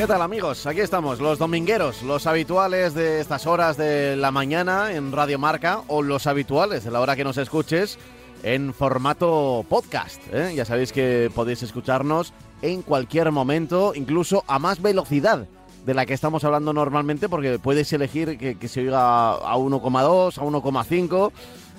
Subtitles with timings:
[0.00, 0.66] ¿Qué tal amigos?
[0.66, 5.82] Aquí estamos, los domingueros, los habituales de estas horas de la mañana en Radio Marca
[5.88, 7.98] o los habituales de la hora que nos escuches
[8.42, 10.22] en formato podcast.
[10.32, 10.54] ¿eh?
[10.56, 15.46] Ya sabéis que podéis escucharnos en cualquier momento, incluso a más velocidad
[15.84, 20.38] de la que estamos hablando normalmente, porque puedes elegir que, que se oiga a 1,2,
[20.38, 21.32] a 1,5,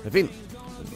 [0.06, 0.30] en fin.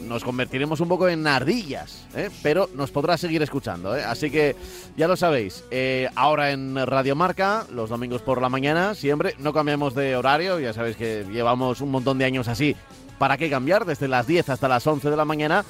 [0.02, 2.30] Nos convertiremos un poco en ardillas, ¿eh?
[2.42, 3.96] pero nos podrá seguir escuchando.
[3.96, 4.04] ¿eh?
[4.04, 4.56] Así que
[4.96, 9.52] ya lo sabéis, eh, ahora en Radio Marca, los domingos por la mañana, siempre, no
[9.52, 12.76] cambiamos de horario, ya sabéis que llevamos un montón de años así.
[13.18, 13.86] ¿Para qué cambiar?
[13.86, 15.64] Desde las 10 hasta las 11 de la mañana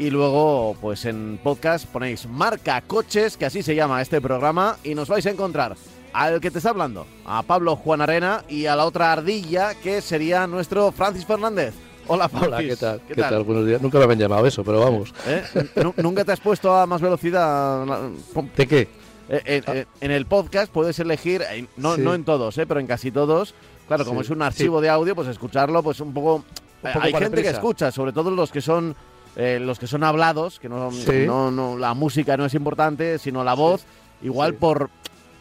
[0.00, 4.94] y luego, pues en podcast ponéis Marca Coches, que así se llama este programa, y
[4.94, 5.76] nos vais a encontrar
[6.14, 10.00] al que te está hablando, a Pablo Juan Arena, y a la otra ardilla, que
[10.00, 11.74] sería nuestro Francis Fernández.
[12.12, 12.28] Hola.
[12.42, 13.00] Hola, ¿qué tal?
[13.06, 13.44] ¿Qué, tal?
[13.44, 13.80] Buenos días.
[13.80, 15.14] Nunca me habían llamado eso, pero vamos.
[15.28, 15.44] ¿Eh?
[15.76, 17.86] Nu- ¿Nunca te has puesto a más velocidad?
[18.56, 18.80] ¿De qué?
[19.28, 21.42] Eh, eh, eh, en el podcast puedes elegir,
[21.76, 22.00] no, Sí.
[22.02, 23.54] no en todos, eh, pero en casi todos.
[23.86, 24.26] Claro, como Sí.
[24.26, 26.44] es un archivo de audio, pues escucharlo, pues un poco.
[26.82, 28.96] poco hay gente que escucha, sobre todo los que son
[29.36, 30.90] los que son hablados, que no,
[31.26, 33.84] no, no- la música no es importante, sino la voz.
[34.22, 34.90] Igual por,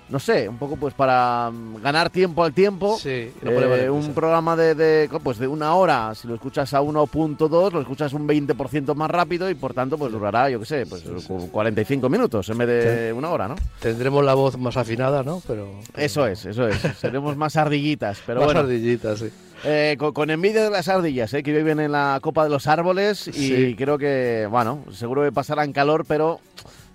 [0.10, 2.98] no sé, un poco pues para mm, ganar tiempo al tiempo.
[2.98, 6.82] Sí, no Eh, un programa de, de, pues de una hora, si lo escuchas a
[6.82, 10.86] 1.2, lo escuchas un 20% más rápido y por tanto pues durará, yo qué sé,
[10.86, 11.04] pues
[11.52, 13.56] 45 minutos en vez de una hora, ¿no?
[13.80, 15.42] Tendremos la voz más afinada, ¿no?
[15.48, 15.68] Pero.
[15.96, 16.78] Eso es, eso es.
[17.00, 18.62] Seremos más ardillitas, pero más bueno.
[18.62, 19.30] ardillitas, sí.
[19.64, 22.68] eh, con, con envidia de las ardillas, eh, que viven en la copa de los
[22.68, 26.40] árboles y creo que, bueno, seguro que pasarán calor, pero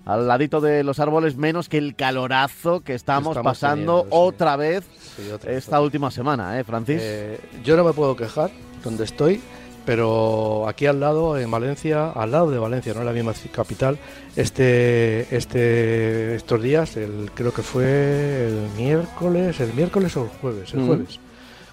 [0.04, 4.08] al ladito de los árboles menos que el calorazo que estamos, Estamos pasando teniendo, sí.
[4.10, 4.84] otra vez
[5.16, 6.98] Sí, otra- esta última semana, ¿eh, Francis?
[7.00, 8.50] Eh, yo no me puedo quejar
[8.82, 9.40] donde estoy,
[9.86, 13.98] pero aquí al lado, en Valencia, al lado de Valencia, no en la misma capital,
[14.34, 20.74] este, este, estos días, el, creo que fue el miércoles, el miércoles o el jueves,
[20.74, 20.86] el Mm.
[20.86, 21.20] jueves,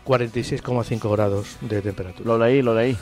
[0.06, 2.26] 46,5 grados de temperatura.
[2.28, 2.98] Lo leí, lo leí.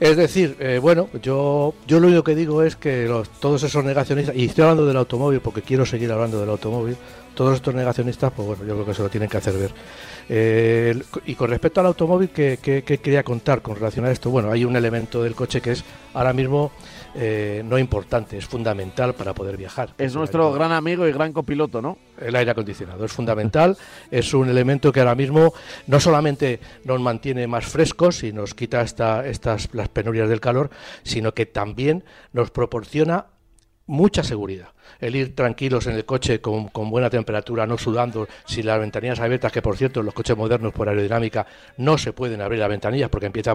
[0.00, 3.84] Es decir, eh, bueno, yo, yo lo único que digo es que los, todos esos
[3.84, 6.96] negacionistas, y estoy hablando del automóvil porque quiero seguir hablando del automóvil,
[7.34, 9.70] todos estos negacionistas, pues bueno, yo creo que se lo tienen que hacer ver.
[10.28, 14.30] Eh, y con respecto al automóvil, ¿qué, qué- qué quería contar con relación a esto?
[14.30, 16.72] Bueno, hay un elemento del coche que es ahora mismo
[17.14, 19.90] eh, no importante, es fundamental para poder viajar.
[19.98, 21.98] Es nuestro gran amigo y gran copiloto, ¿no?
[22.20, 23.76] el aire acondicionado es fundamental,
[24.10, 25.52] es un elemento que ahora mismo
[25.86, 30.70] no solamente nos mantiene más frescos y nos quita esta, estas las penurias del calor,
[31.02, 33.26] sino que también nos proporciona
[33.86, 34.68] mucha seguridad.
[35.00, 39.20] El ir tranquilos en el coche con, con buena temperatura, no sudando, sin las ventanillas
[39.20, 41.46] abiertas, que por cierto en los coches modernos por aerodinámica
[41.76, 43.54] no se pueden abrir las ventanillas porque empieza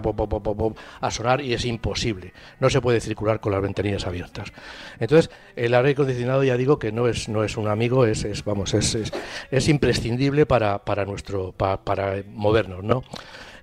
[1.00, 2.32] a sonar y es imposible.
[2.60, 4.52] No se puede circular con las ventanillas abiertas.
[4.98, 8.74] Entonces, el aire acondicionado ya digo que no es, no es un amigo, es, vamos,
[8.74, 9.12] es, es,
[9.50, 13.02] es imprescindible para, para nuestro, pa- para movernos, ¿no?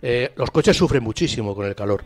[0.02, 2.04] Eh, los coches sufren muchísimo con el calor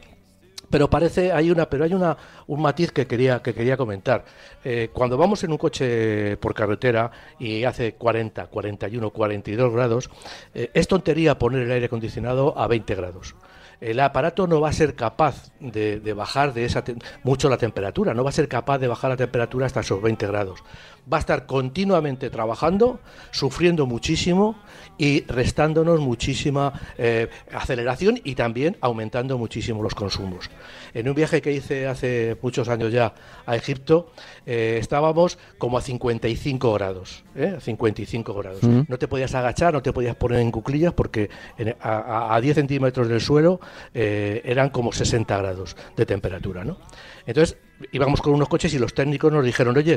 [0.72, 2.18] pero parece hay una pero hay una
[2.48, 4.26] un matiz que quería que quería comentar
[4.64, 10.10] Eh, cuando vamos en un coche por carretera y hace 40 41 42 grados
[10.54, 13.36] eh, es tontería poner el aire acondicionado a 20 grados
[13.82, 16.84] el aparato no va a ser capaz de, de bajar de esa
[17.24, 20.28] mucho la temperatura, no va a ser capaz de bajar la temperatura hasta esos 20
[20.28, 20.64] grados.
[21.12, 23.00] Va a estar continuamente trabajando,
[23.32, 24.56] sufriendo muchísimo
[24.98, 30.50] y restándonos muchísima eh, aceleración y también aumentando muchísimo los consumos.
[30.94, 33.14] En un viaje que hice hace muchos años ya
[33.46, 34.12] a Egipto,
[34.46, 37.58] eh, estábamos como a 55 grados, ¿eh?
[37.60, 38.62] 55 grados.
[38.88, 41.98] No te podías agachar, no te podías poner en cuclillas porque en- a,
[42.30, 43.60] a- a 10 centímetros del suelo
[43.94, 46.78] eh, eran como 60 grados de temperatura, ¿no?
[47.26, 47.58] Entonces
[47.92, 49.96] íbamos con unos coches y los técnicos nos dijeron, oye,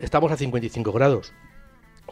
[0.00, 1.32] estamos a 55 grados,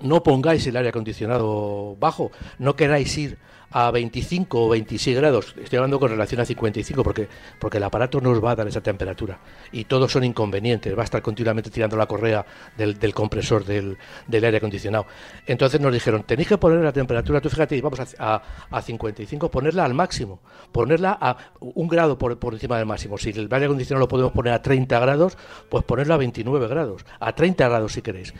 [0.00, 3.38] no pongáis el aire acondicionado bajo, no queráis ir
[3.70, 7.28] a 25 o 26 grados, estoy hablando con relación a 55 porque,
[7.58, 9.40] porque el aparato no os va a dar esa temperatura.
[9.72, 12.44] Y todos son inconvenientes, va a estar continuamente tirando la correa
[12.76, 15.06] del, del compresor del, del, aire acondicionado.
[15.46, 19.84] Entonces nos dijeron, tenéis que poner la temperatura, tú fíjate, vamos a, a, 55, ponerla
[19.84, 20.40] al máximo,
[20.72, 23.18] ponerla a un grado por, por encima del máximo.
[23.18, 25.36] Si el aire acondicionado lo podemos poner a 30 grados,
[25.68, 28.32] pues ponerlo a 29 grados, a 30 grados si queréis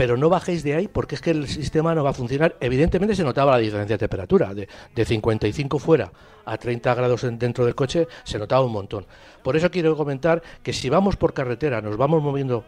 [0.00, 2.56] pero no bajéis de ahí porque es que el sistema no va a funcionar.
[2.60, 6.10] Evidentemente se notaba la diferencia de temperatura, de, de 55 fuera
[6.50, 9.06] a 30 grados dentro del coche, se notaba un montón.
[9.42, 12.64] Por eso quiero comentar que si vamos por carretera, nos vamos moviendo,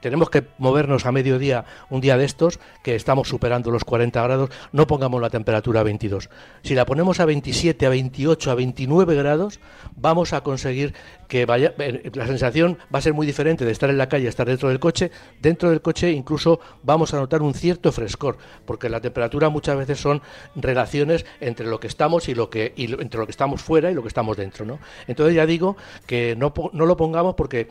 [0.00, 4.50] tenemos que movernos a mediodía un día de estos, que estamos superando los 40 grados,
[4.72, 6.30] no pongamos la temperatura a 22.
[6.62, 9.60] Si la ponemos a 27, a 28, a 29 grados,
[9.94, 10.94] vamos a conseguir
[11.28, 14.26] que vaya, eh, la sensación va a ser muy diferente de estar en la calle
[14.26, 15.10] a estar dentro del coche.
[15.40, 20.00] Dentro del coche incluso vamos a notar un cierto frescor, porque la temperatura muchas veces
[20.00, 20.20] son
[20.54, 24.02] relaciones entre lo que estamos y lo que entre lo que estamos fuera y lo
[24.02, 24.78] que estamos dentro, ¿no?
[25.06, 25.76] Entonces ya digo
[26.06, 27.68] que no, no lo pongamos porque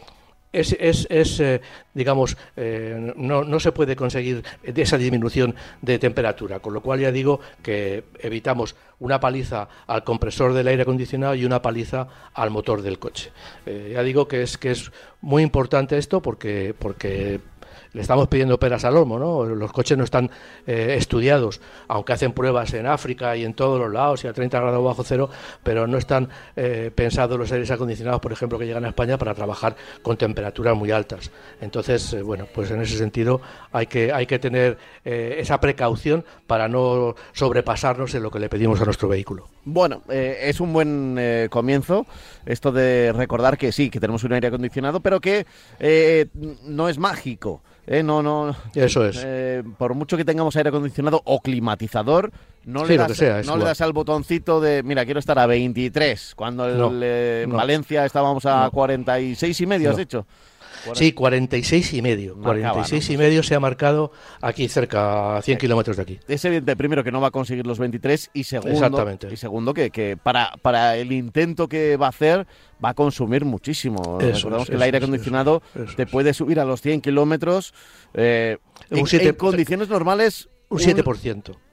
[0.54, 0.76] es,
[1.10, 1.62] es, eh,
[1.94, 7.12] digamos, eh, no, no, se puede conseguir esa disminución de temperatura, con lo cual ya
[7.12, 12.82] digo que evitamos una paliza al compresor del aire acondicionado y una paliza al motor
[12.82, 13.32] del coche.
[13.66, 14.92] Eh, ya digo que es que es
[15.22, 17.40] muy importante esto porque porque
[17.94, 19.46] le estamos pidiendo peras al olmo, ¿no?
[19.46, 20.30] Los coches no están
[20.66, 24.60] eh, estudiados, aunque hacen pruebas en África y en todos los lados y a 30
[24.60, 25.30] grados bajo cero,
[25.64, 29.34] pero no están eh, pensados los aires acondicionados, por ejemplo, que llegan a España para
[29.34, 31.32] trabajar con temperaturas muy altas.
[31.60, 33.42] Entonces, eh, bueno, pues en ese sentido
[33.72, 38.80] hay que, hay que tener esa precaución para no sobrepasarnos en lo que le pedimos
[38.82, 39.48] a nuestro vehículo.
[39.66, 42.06] Bueno, es un buen comienzo
[42.46, 45.46] esto de recordar que sí, que tenemos un aire acondicionado, pero que
[46.64, 47.62] no es mágico.
[47.92, 48.56] Eh, no, no.
[48.74, 49.22] Eso es.
[49.22, 52.32] Eh, por mucho que tengamos aire acondicionado o climatizador,
[52.64, 56.70] no, le, das, no le das al botoncito de, mira, quiero estar a 23, cuando
[57.04, 60.26] en Valencia estábamos a 46 y medio, has dicho.
[60.94, 62.36] Sí, 46 y medio.
[62.36, 64.12] 46 y medio se ha marcado
[64.42, 66.20] aquí cerca, a 100 kilómetros de aquí.
[66.28, 69.90] Es evidente, primero, que no va a conseguir los 23 y segundo, Y segundo que,
[69.92, 72.48] que para, para el intento que va a hacer
[72.84, 74.20] va a consumir muchísimo.
[74.20, 75.62] Recordemos que el aire acondicionado
[75.96, 77.74] te puede subir a los 100 kilómetros
[78.14, 78.58] eh,
[78.90, 80.50] en, condiciones normales.
[80.70, 81.71] Un 7% un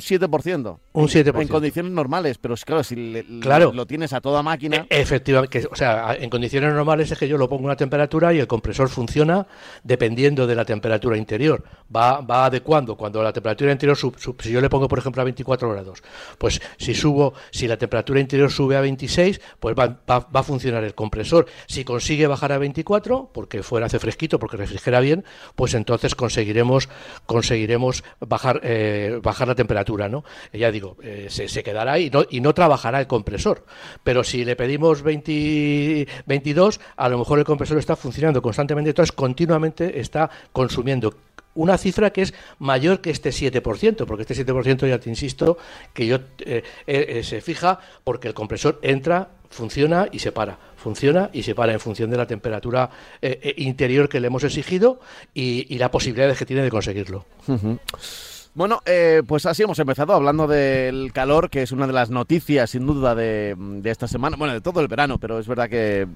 [0.00, 0.78] 7%.
[0.92, 1.42] Un 7%.
[1.42, 4.86] En condiciones normales, pero claro, si lo tienes a toda máquina.
[4.88, 8.32] E, efectivamente, o sea, en condiciones normales es que yo lo pongo a una temperatura
[8.32, 9.46] y el compresor funciona
[9.82, 11.64] dependiendo de la temperatura interior.
[11.94, 12.96] Va, va adecuando.
[12.96, 16.02] Cuando la temperatura interior, si yo le pongo, por ejemplo, a 24 grados,
[16.38, 20.84] pues si subo, si la temperatura interior sube a 26, pues va, va, a funcionar
[20.84, 21.46] el compresor.
[21.66, 25.24] Si consigue bajar a 24, porque fuera hace fresquito, porque refrigera bien,
[25.54, 26.88] pues entonces conseguiremos,
[27.26, 30.24] conseguiremos bajar, eh, bajar la temperatura ¿no?
[30.52, 33.64] ya digo, eh, se, quedará y no, y no trabajará el compresor.
[34.02, 39.12] Pero si le pedimos 20, 22, a lo mejor el compresor está funcionando constantemente, entonces
[39.12, 41.14] continuamente está consumiendo
[41.56, 45.56] una cifra que es mayor que este 7%, porque este 7% ya te insisto
[45.92, 51.30] que yo eh, eh, se fija porque el compresor entra, funciona y se para, funciona
[51.32, 52.90] y se para en función de la temperatura
[53.56, 54.98] interior que le hemos exigido
[55.32, 57.24] y, la posibilidad que tiene de conseguirlo.
[58.54, 62.70] Bueno, eh, pues así hemos empezado hablando del calor, que es una de las noticias
[62.70, 66.06] sin duda de, esta semana, bueno, de todo el verano, pero es verdad que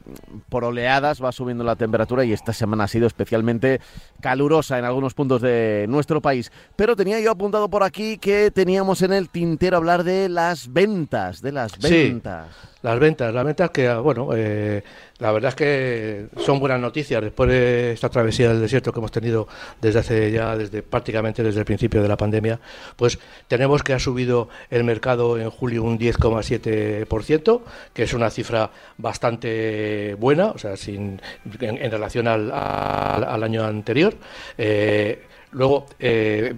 [0.48, 3.80] por oleadas va subiendo la temperatura y esta semana ha sido especialmente
[4.20, 6.52] calurosa en algunos puntos de nuestro país.
[6.76, 11.42] Pero tenía yo apuntado por aquí que teníamos en el tintero hablar de las ventas,
[11.42, 12.46] de las ventas.
[12.82, 14.84] Las ventas, las ventas que, bueno, eh,
[15.18, 19.10] la verdad es que son buenas noticias después de esta travesía del desierto que hemos
[19.10, 19.48] tenido
[19.80, 22.60] desde hace ya, desde prácticamente desde el principio de la pandemia,
[22.94, 27.60] pues tenemos que ha subido el mercado en julio un 10,7%,
[27.92, 31.20] que es una cifra bastante buena, o sea, sin,
[31.60, 34.14] en, relación al, año anterior.
[34.56, 36.54] Eh, luego eh,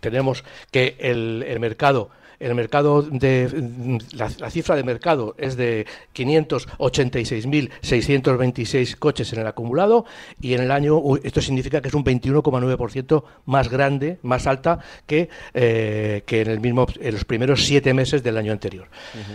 [0.00, 9.32] tenemos que el mercado el mercado de la, cifra de mercado es de 586.626 coches
[9.32, 10.04] en el acumulado
[10.40, 15.28] y en el año esto significa que es un 21,9% más grande, más alta que,
[15.52, 18.86] eh, que en el mismo en los primeros siete meses del año anterior.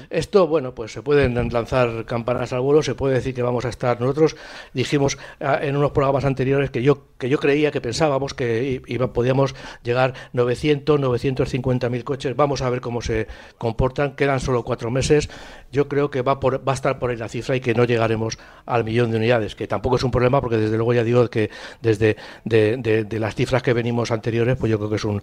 [0.10, 3.70] Esto, bueno, pues se pueden lanzar campanas al vuelo, se puede decir que vamos a
[3.70, 4.36] estar nosotros
[4.74, 9.12] dijimos ah, en unos programas anteriores que yo que yo creía que pensábamos que iba,
[9.12, 9.54] podíamos
[9.84, 12.36] llegar 900, 950 mil coches.
[12.36, 13.28] Vamos a ver cómo cómo se
[13.60, 15.30] comportan, quedan solo cuatro meses,
[15.72, 17.84] yo creo que va, por, va a estar por ahí la cifra y que no
[17.84, 21.30] llegaremos al millón de unidades, que tampoco es un problema porque desde luego ya digo
[21.30, 21.52] que
[21.84, 25.22] desde de, las cifras que venimos anteriores, pues yo creo que es un,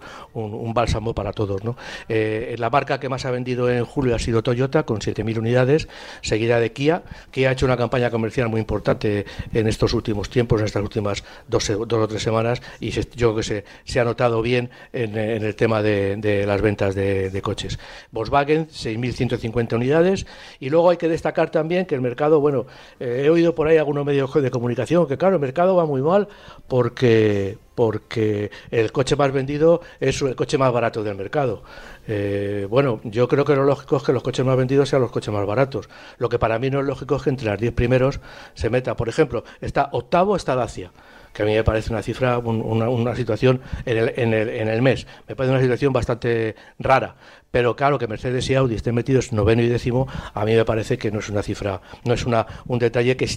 [0.73, 1.65] bálsamo para todos.
[1.65, 1.75] ¿no?
[2.07, 5.89] Eh, la marca que más ha vendido en julio ha sido Toyota con 7.000 unidades,
[6.21, 7.03] seguida de Kia.
[7.31, 11.25] Kia ha hecho una campaña comercial muy importante en estos últimos tiempos, en estas últimas
[11.49, 15.81] dos, o tres semanas y yo creo que se, ha notado bien en, el tema
[15.81, 17.79] de, las ventas de, coches.
[18.11, 20.27] Volkswagen, 6.150 unidades.
[20.59, 22.67] Y luego hay que destacar también que el mercado, bueno,
[22.99, 26.01] eh, he oído por ahí algunos medios de comunicación que, claro, el mercado va muy
[26.01, 26.27] mal
[26.67, 31.61] porque porque el coche más vendido es el coche más barato del mercado.
[32.07, 35.11] Eh, bueno, yo creo que lo lógico es que los coches más vendidos sean los
[35.11, 35.87] coches más baratos.
[36.17, 38.19] Lo que para mí no es lógico es que entre las 10 primeros
[38.55, 40.91] se meta, por ejemplo, está octavo está Dacia
[41.37, 44.67] que a mí me parece una cifra, una, una, situación en el, en, el, en
[44.69, 45.05] el mes.
[45.27, 47.15] Me parece una situación bastante rara.
[47.51, 50.97] Pero claro, que Mercedes y Audi estén metidos noveno y décimo, a mí me parece
[50.97, 53.27] que no es una cifra, no es una, un detalle que,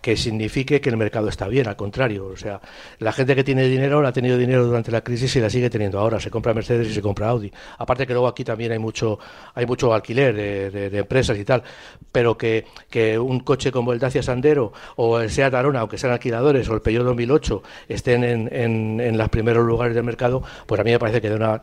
[0.00, 2.26] que, signifique que el mercado está bien, al contrario.
[2.26, 2.60] O sea,
[2.98, 5.70] la gente que tiene dinero la ha tenido dinero durante la crisis y la sigue
[5.70, 6.20] teniendo ahora.
[6.20, 7.52] Se compra Mercedes y se compra Audi.
[7.78, 9.18] Aparte que luego aquí también hay mucho,
[9.54, 11.62] hay mucho alquiler de, empresas y tal.
[12.10, 16.12] Pero que, que, un coche como el Dacia Sandero o el Seat Arona, aunque sean
[16.12, 20.80] alquiladores, o el Peugeot 2008 estén en, en, en los primeros lugares del mercado, pues
[20.80, 21.62] a mí me parece que de una,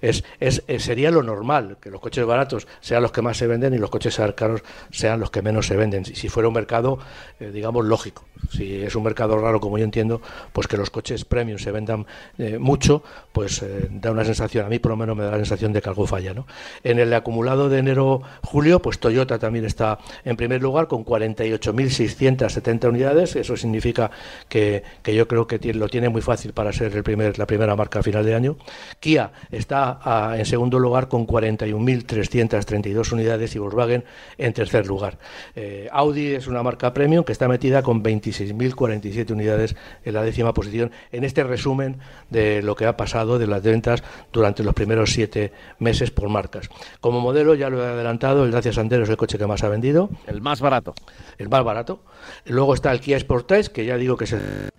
[0.00, 3.74] es, es, sería lo normal, que los coches baratos sean los que más se venden
[3.74, 6.04] y los coches caros sean los que menos se venden.
[6.04, 6.98] Si fuera un mercado,
[7.40, 8.24] eh, digamos, lógico.
[8.50, 10.20] Si es un mercado raro, como yo entiendo,
[10.52, 12.06] pues que los coches premium se vendan
[12.38, 15.36] eh, mucho, pues eh, da una sensación, a mí por lo menos me da la
[15.38, 16.34] sensación de que algo falla.
[16.34, 16.46] ¿no?
[16.84, 23.36] En el acumulado de enero-julio, pues Toyota también está en primer lugar con 48.670 unidades.
[23.36, 24.10] Eso significa
[24.48, 28.00] que, yo creo que lo tiene muy fácil para ser el primer, la primera marca
[28.00, 28.56] a final de año.
[29.00, 34.04] Kia está en segundo lugar con 41.332 unidades y Volkswagen
[34.38, 35.18] en tercer lugar.
[35.54, 40.54] Eh, Audi es una marca premium que está metida con 26.047 unidades en la décima
[40.54, 41.98] posición en este resumen
[42.30, 46.68] de lo que ha pasado de las ventas durante los primeros siete meses por marcas.
[47.00, 49.68] Como modelo, ya lo he adelantado, el Dacia Sandero es el coche que más ha
[49.68, 50.10] vendido.
[50.26, 50.94] El más barato.
[51.38, 52.00] El más barato.
[52.44, 54.70] Luego está el Kia Sportage, que ya digo que es el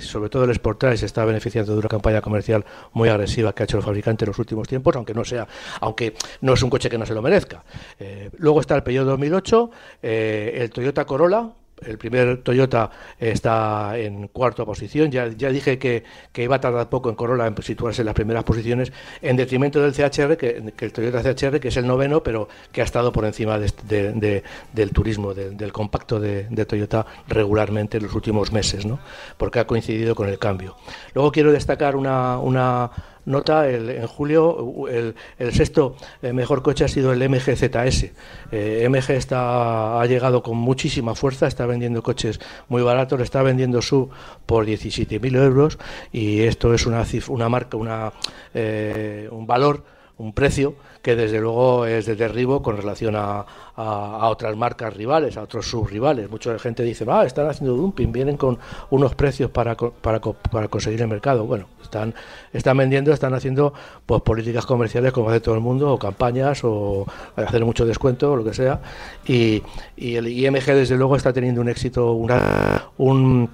[0.00, 3.64] sobre todo el Sportage se está beneficiando de una campaña comercial muy agresiva que ha
[3.64, 5.46] hecho el fabricante en los últimos tiempos, aunque no sea,
[5.80, 7.64] aunque no es un coche que no se lo merezca.
[7.98, 9.70] Eh, luego está el Peugeot 2008,
[10.02, 11.50] eh, el Toyota Corolla,
[11.82, 15.10] el primer Toyota está en cuarta posición.
[15.10, 18.14] Ya, ya dije que, que, iba a tardar poco en Corolla en situarse en las
[18.14, 22.48] primeras posiciones, en detrimento del CHR, que, el Toyota CHR, que es el noveno, pero
[22.72, 28.14] que ha estado por encima de, del turismo, del compacto de, Toyota regularmente en los
[28.14, 28.98] últimos meses, ¿no?
[29.36, 30.76] porque ha coincidido con el cambio.
[31.12, 32.90] Luego quiero destacar una, una
[33.24, 38.12] nota el, en julio el, el, sexto eh, mejor coche ha sido el MG ZS.
[38.52, 43.82] Eh, MG está, ha llegado con muchísima fuerza, está vendiendo coches muy baratos, está vendiendo
[43.82, 44.10] su
[44.46, 45.78] por 17.000 euros
[46.12, 48.12] y esto es una, una marca, una,
[48.52, 49.84] eh, un valor
[50.16, 53.44] un precio que desde luego es de derribo con relación a,
[53.76, 56.30] a, otras marcas rivales, a otros subrivales.
[56.30, 58.58] Mucha gente dice, ah, están haciendo dumping, vienen con
[58.88, 61.44] unos precios para, para, para conseguir el mercado.
[61.44, 62.14] Bueno, están,
[62.54, 63.74] están vendiendo, están haciendo
[64.06, 67.04] pues políticas comerciales como hace todo el mundo, o campañas, o
[67.36, 68.80] hacer mucho descuento, o lo que sea.
[69.26, 69.62] Y,
[69.98, 73.50] y el IMG desde luego está teniendo un éxito, una, un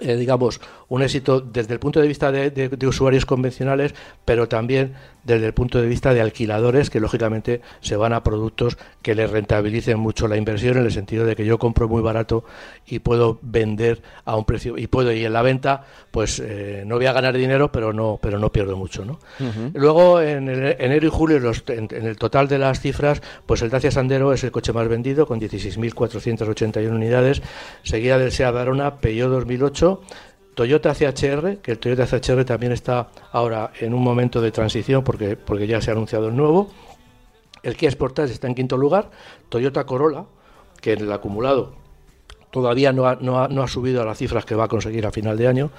[0.00, 3.94] eh, digamos, un éxito desde el punto de vista de, usuarios convencionales,
[4.24, 4.92] pero también
[5.22, 9.30] desde el punto de vista de alquiladores que lógicamente se van a productos que les
[9.30, 12.44] rentabilicen mucho la inversión en el sentido de que yo compro muy barato
[12.86, 16.96] y puedo vender a un precio y puedo ir en la venta pues eh, no
[16.96, 19.20] voy a ganar dinero pero no pero no pierdo mucho ¿no?
[19.74, 23.90] luego en enero y julio los, en, el total de las cifras pues el Dacia
[23.90, 27.42] Sandero es el coche más vendido con 16.481 unidades
[27.82, 30.00] seguida del Seat Arona Peugeot 2008
[30.54, 35.36] Toyota CHR, que el Toyota CHR también está ahora en un momento de transición porque,
[35.36, 36.70] porque ya se ha anunciado el nuevo.
[37.62, 39.10] El Kia Sportage está en quinto lugar.
[39.48, 40.24] Toyota Corolla,
[40.80, 41.79] que en el acumulado
[42.50, 45.36] todavía no ha, no, ha, subido a las cifras que va a conseguir a final
[45.36, 45.70] de año.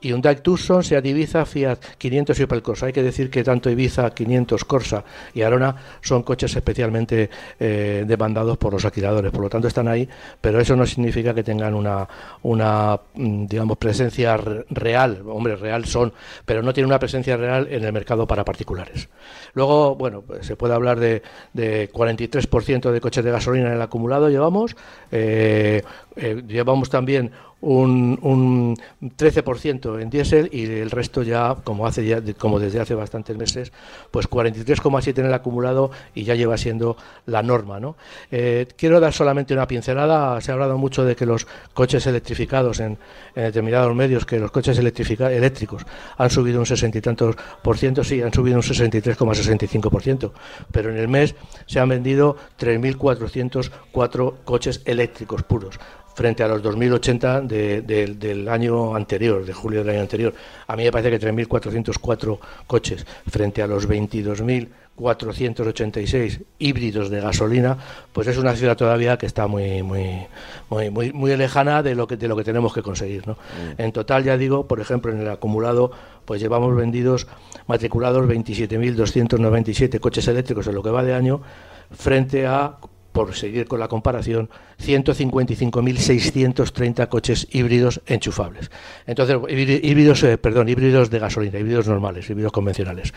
[0.00, 2.86] Y un Hyundai Tucson, Seat Ibiza, Fiat 500 y Opel Corsa.
[2.86, 8.58] Hay que decir que tanto Ibiza, 500, Corsa y Arona son coches especialmente eh, demandados
[8.58, 9.32] por los alquiladores.
[9.32, 10.08] Por lo tanto, están ahí,
[10.40, 12.06] pero eso no significa que tengan una,
[12.42, 15.22] una mm, digamos, presencia real.
[15.26, 16.12] Hombre, real son,
[16.44, 19.08] pero no tienen una presencia real en el mercado para particulares.
[19.54, 21.22] Luego, bueno, pues se puede hablar de,
[21.54, 24.76] de 43% de coches de gasolina en el acumulado, llevamos.
[25.10, 25.82] Eh,
[26.16, 27.30] eh, llevamos también
[27.60, 32.94] un, un 13% en diésel y el resto ya como hace ya como desde hace
[32.94, 33.72] bastantes meses
[34.10, 37.96] pues 43,7 en el acumulado y ya lleva siendo la norma ¿no?
[38.30, 40.40] Eh, quiero dar solamente una pincelada.
[40.40, 42.98] Se ha hablado mucho de que los coches electrificados en,
[43.34, 48.04] determinados medios que los coches eléctricos han subido un sesenta y tantos por ciento.
[48.04, 50.32] Sí han subido un 63,65 por ciento
[50.70, 51.34] pero en el mes
[51.66, 55.78] se han vendido 3.404 coches eléctricos puros
[56.16, 60.32] frente a los 2.080 del año anterior, de julio del año anterior.
[60.66, 67.76] A mí me parece que 3.404 coches frente a los 22.486 híbridos de gasolina,
[68.14, 70.26] pues es una ciudad todavía que está muy muy
[70.70, 73.34] muy muy, muy lejana de lo que de lo que tenemos que conseguir, ¿no?
[73.34, 73.82] Mm.
[73.82, 75.90] En total ya digo, por ejemplo, en el acumulado
[76.24, 77.26] pues llevamos vendidos
[77.66, 81.42] matriculados 27.297 coches eléctricos en lo que va de año
[81.90, 82.78] frente a
[83.16, 88.70] por seguir con la comparación, 155.630 coches híbridos enchufables.
[89.06, 93.14] Entonces, híbridos, eh, perdón, híbridos de gasolina, híbridos normales, híbridos convencionales.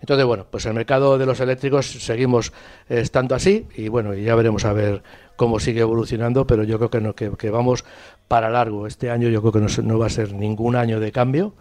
[0.00, 2.52] Entonces, bueno, pues el mercado de los eléctricos seguimos
[2.88, 5.04] estando así y bueno, ya veremos a ver
[5.36, 7.84] cómo sigue evolucionando, pero yo creo que, no, que, vamos
[8.26, 8.88] para largo.
[8.88, 11.54] Este año yo creo que no, no va a ser ningún año de cambio.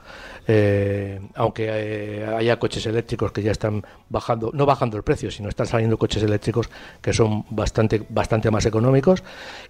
[0.47, 5.49] Eh, aunque eh, haya coches eléctricos que ya están bajando, no bajando el precio, sino
[5.49, 6.69] están saliendo coches eléctricos
[7.01, 9.23] que son bastante, bastante más económicos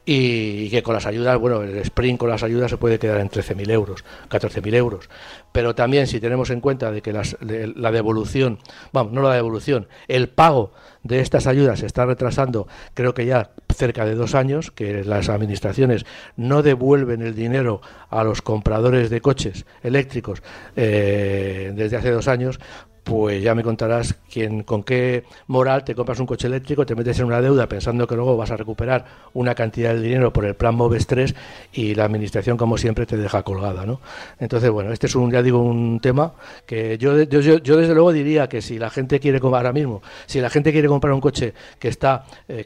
[0.05, 3.29] y, que con las ayudas, bueno, el Sprint con las ayudas se puede quedar en
[3.29, 5.10] 13.000 euros, 14.000 euros.
[5.51, 8.60] Pero también si tenemos en cuenta de que la devolución,
[8.91, 13.51] vamos, no la devolución, el pago de estas ayudas se está retrasando, creo que ya
[13.74, 16.05] cerca de dos años, que las administraciones
[16.36, 20.41] no devuelven el dinero a los compradores de coches eléctricos
[20.75, 22.60] eh, desde hace dos años,
[23.05, 27.19] pues ya me contarás quién, con qué moral te compras un coche eléctrico, te metes
[27.19, 30.55] en una deuda pensando que luego vas a recuperar una cantidad de dinero por el
[30.55, 31.36] plan Moves 3
[31.74, 33.86] y la administración, como siempre, te deja colgada.
[33.86, 34.01] ¿no?
[34.39, 36.34] Entonces, bueno, este es un, ya digo, un tema
[36.65, 40.72] que yo, desde luego diría que si la gente quiere, ahora mismo, si la gente
[40.72, 42.65] quiere comprar un coche que está eh,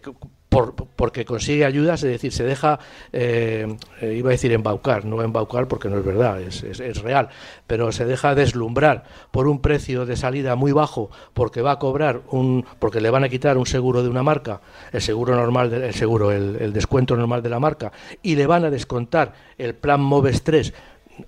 [0.49, 2.79] por, porque consigue ayudas, es decir, se deja,
[3.13, 7.29] eh, eh, iba a decir embaucar, no embaucar porque no es verdad, es, real,
[7.67, 12.21] pero se deja deslumbrar por un precio de salida muy bajo porque va a cobrar
[12.31, 15.93] un, porque le van a quitar un seguro de una marca, el seguro normal, el
[15.93, 17.91] seguro, el, el descuento normal de la marca,
[18.23, 20.73] y le van a descontar el plan Moves 3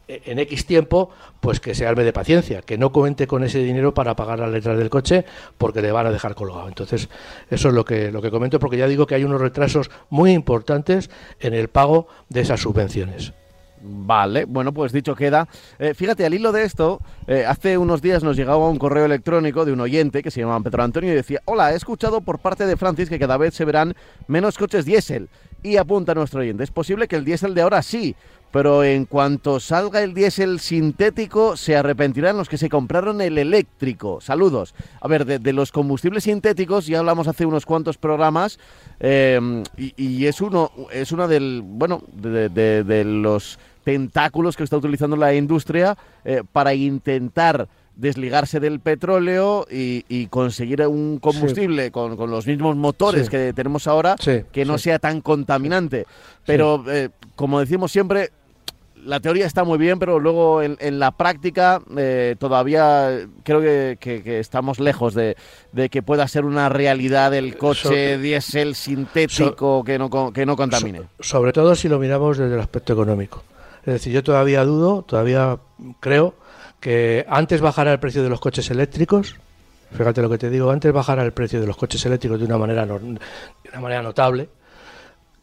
[0.07, 3.93] en X tiempo, pues que se arme de paciencia, que no cuente con ese dinero
[3.93, 5.25] para pagar las letras del coche
[5.57, 6.67] porque le van a dejar colgado.
[6.67, 7.09] Entonces,
[7.49, 10.31] eso es lo que, lo que comento porque ya digo que hay unos retrasos muy
[10.31, 13.33] importantes en el pago de esas subvenciones.
[13.83, 15.47] Vale, bueno, pues dicho queda.
[15.79, 19.65] Eh, fíjate, al hilo de esto, eh, hace unos días nos llegaba un correo electrónico
[19.65, 22.67] de un oyente que se llamaba Pedro Antonio y decía, hola, he escuchado por parte
[22.67, 23.95] de Francis que cada vez se verán
[24.27, 25.29] menos coches diésel.
[25.63, 28.15] Y apunta nuestro oyente, es posible que el diésel de ahora sí,
[28.51, 34.19] pero en cuanto salga el diésel sintético, se arrepentirán los que se compraron el eléctrico.
[34.21, 34.75] Saludos.
[34.99, 38.59] A ver, de, los combustibles sintéticos ya hablamos hace unos cuantos programas
[38.99, 45.97] em, y, es uno, es del, bueno, de, los tentáculos que está utilizando la industria
[46.25, 53.53] eh, para intentar desligarse del petróleo y, conseguir un combustible con, los mismos motores que
[53.53, 54.15] tenemos ahora
[54.51, 56.05] que no sea tan contaminante.
[56.45, 58.31] Pero, eh, como decimos siempre,
[59.05, 64.79] la teoría está muy bien, pero luego en, la práctica eh, todavía creo que, estamos
[64.79, 65.35] lejos de,
[65.89, 71.01] que pueda ser una realidad el coche diésel sintético que, no, que no contamine.
[71.19, 73.43] sobre todo si lo miramos desde el aspecto económico.
[73.85, 75.57] Es decir, yo todavía dudo, todavía
[75.99, 76.35] creo
[76.81, 79.37] que antes bajará el precio de los coches eléctricos.
[79.93, 82.57] Fíjate lo que te digo, antes bajará el precio de los coches eléctricos de una
[82.57, 84.49] manera, de una manera notable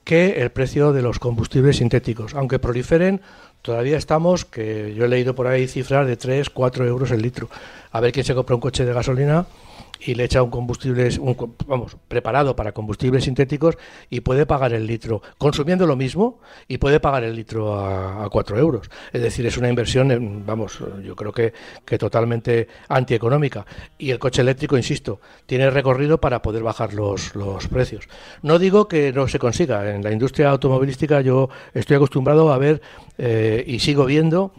[0.04, 3.20] que el precio de los combustibles sintéticos, aunque proliferen
[3.62, 7.48] Todavía estamos, que yo he leído por ahí cifras de 3, 4 euros el litro.
[7.90, 9.46] A ver quién se compra un coche de gasolina
[10.00, 11.08] y le echa un combustible,
[11.66, 13.76] vamos, preparado para combustibles sintéticos
[14.10, 18.28] y puede pagar el litro, consumiendo lo mismo, y puede pagar el litro a, a
[18.28, 18.90] 4 euros.
[19.12, 21.52] Es decir, es una inversión, vamos, yo creo que,
[21.84, 23.66] que totalmente antieconómica.
[23.98, 28.08] Y el coche eléctrico, insisto, tiene recorrido para poder bajar los, los precios.
[28.42, 29.94] No digo que no se consiga.
[29.94, 32.80] En la industria automovilística yo estoy acostumbrado a ver
[33.16, 34.52] eh, y sigo viendo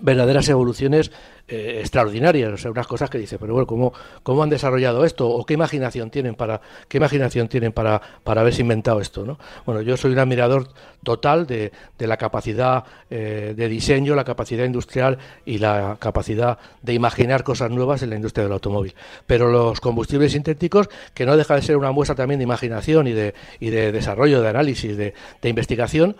[0.00, 1.10] verdaderas evoluciones
[1.48, 5.28] eh, extraordinarias, o sea, unas cosas que dice, pero bueno, ¿cómo, ¿cómo han desarrollado esto?
[5.28, 9.24] ¿O qué imaginación tienen para, qué imaginación tienen para, para haberse inventado esto?
[9.24, 9.36] ¿no?
[9.66, 10.68] Bueno, yo soy un admirador
[11.02, 16.94] total de, de la capacidad eh, de diseño, la capacidad industrial y la capacidad de
[16.94, 18.94] imaginar cosas nuevas en la industria del automóvil.
[19.26, 23.12] Pero los combustibles sintéticos, que no deja de ser una muestra también de imaginación y
[23.12, 26.16] de, y de desarrollo, de análisis, de, de investigación,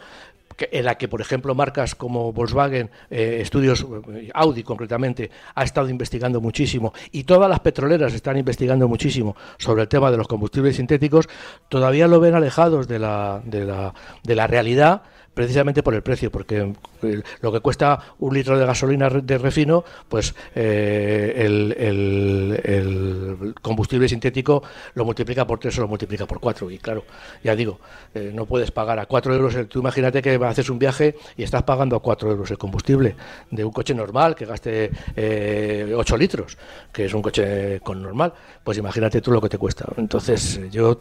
[0.70, 5.88] en la que, por ejemplo, marcas como Volkswagen, eh, estudios, eh, Audi concretamente, ha estado
[5.88, 10.76] investigando muchísimo y todas las petroleras están investigando muchísimo sobre el tema de los combustibles
[10.76, 11.28] sintéticos,
[11.68, 15.02] todavía lo ven alejados de la, de la, de la realidad
[15.34, 19.84] precisamente por el precio, porque eh, lo que cuesta un litro de gasolina de refino,
[20.08, 22.60] pues eh, el,
[23.62, 24.62] combustible sintético
[24.94, 26.70] lo multiplica por tres o lo multiplica por cuatro.
[26.70, 27.04] Y claro,
[27.42, 27.78] ya digo,
[28.14, 29.56] eh, no puedes pagar a cuatro euros.
[29.68, 33.14] Tú imagínate que haces un viaje y estás pagando a cuatro euros el combustible
[33.50, 34.90] de un coche normal que gaste
[35.94, 36.58] ocho litros,
[36.92, 38.32] que es un coche con normal.
[38.64, 39.86] Pues imagínate tú lo que te cuesta.
[39.96, 41.00] Entonces, yo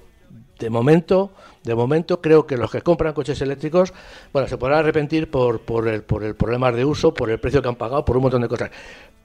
[0.59, 1.31] de momento,
[1.63, 3.93] de momento creo que los que compran coches eléctricos,
[4.33, 7.61] bueno, se podrán arrepentir por, por, el, por el problema de uso, por el precio
[7.61, 8.71] que han pagado, por un montón de cosas.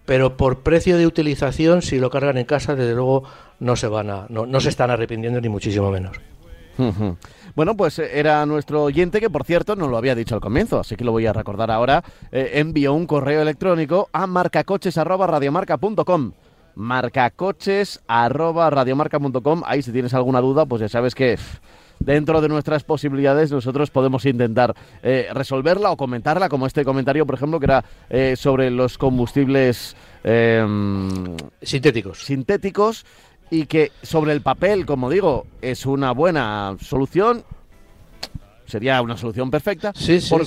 [0.04, 3.24] Pero por precio de utilización, si lo cargan en casa, desde luego
[3.58, 6.16] no se van a, no, no se están arrepintiendo ni muchísimo menos.
[7.54, 10.80] Bueno, pues eh, era nuestro oyente que, por cierto, no lo había dicho al comienzo,
[10.80, 12.02] así que lo voy a recordar ahora.
[12.32, 16.32] Eh, envió un correo electrónico a marcacoches.radiomarca.com
[16.74, 19.62] marcacoches arroba radiomarca.com.
[19.66, 21.38] Ahí si tienes alguna duda, pues ya sabes que
[22.00, 27.36] dentro de nuestras posibilidades nosotros podemos intentar eh, resolverla o comentarla, como este comentario, por
[27.36, 32.24] ejemplo, que era eh, sobre los combustibles em, sintéticos.
[32.24, 33.06] sintéticos
[33.50, 37.44] y que sobre el papel, como digo, es una buena solución
[38.66, 39.92] sería una solución perfecta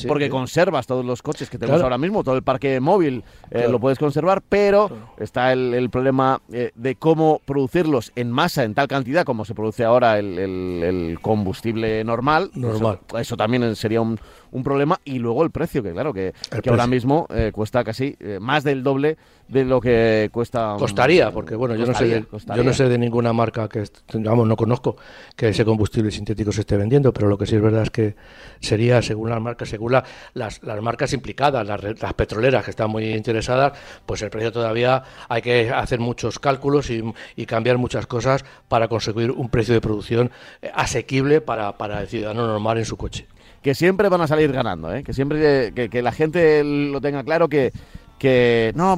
[0.08, 3.80] porque conservas todos los coches que tenemos ahora mismo, todo el parque móvil eh, lo
[3.80, 9.24] puedes conservar, pero está el, problema eh, de cómo producirlos en masa, en tal cantidad
[9.24, 12.52] como se produce ahora el, combustible normal.
[12.54, 13.00] normal.
[13.18, 14.20] Eso, también sería un,
[14.52, 15.00] un, problema.
[15.06, 16.34] Y luego el precio, que claro, que,
[16.68, 20.76] ahora mismo eh, cuesta casi más del doble de lo que cuesta.
[20.78, 23.84] Costaría, porque bueno, yo, no sé de, yo no sé de ninguna marca que,
[24.16, 24.98] vamos, no conozco
[25.36, 28.16] que ese combustible sintético se esté vendiendo, pero lo que sí es verdad es que
[28.60, 33.06] sería, según las marcas, según las, las marcas implicadas, las, las, petroleras que están muy
[33.14, 37.04] interesadas, pues el precio todavía hay que hacer muchos cálculos y,
[37.36, 40.32] y cambiar muchas cosas para conseguir un precio de producción
[40.62, 43.28] eh, asequible para, para el ciudadano normal en su coche
[43.62, 45.04] que siempre van a salir ganando, ¿eh?
[45.04, 47.72] que siempre que, que, la gente lo tenga claro que
[48.18, 48.96] que no,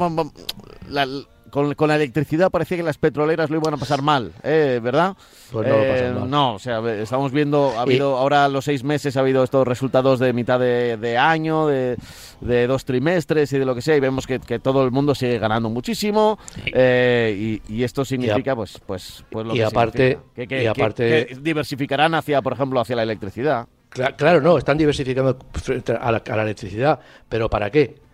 [0.88, 1.08] la,
[1.50, 4.80] con, con, la electricidad parecía que las petroleras lo iban a pasar mal, ¿eh?
[4.82, 5.16] ¿verdad?
[5.52, 9.22] Pues no, eh, no, o sea, estamos viendo, ha habido, ahora los seis meses ha
[9.22, 11.98] habido estos resultados de mitad de, año, de,
[12.42, 15.16] de, dos trimestres y de lo que sea, y vemos que, que todo el mundo
[15.16, 20.20] sigue ganando muchísimo, eh, y, y, esto significa, pues, pues, pues lo y que aparte,
[20.36, 23.68] que, y aparte que diversificarán hacia, por ejemplo, hacia la electricidad.
[23.90, 28.09] Claro, no, están diversificando frente a la, a la electricidad, pero ¿para qué?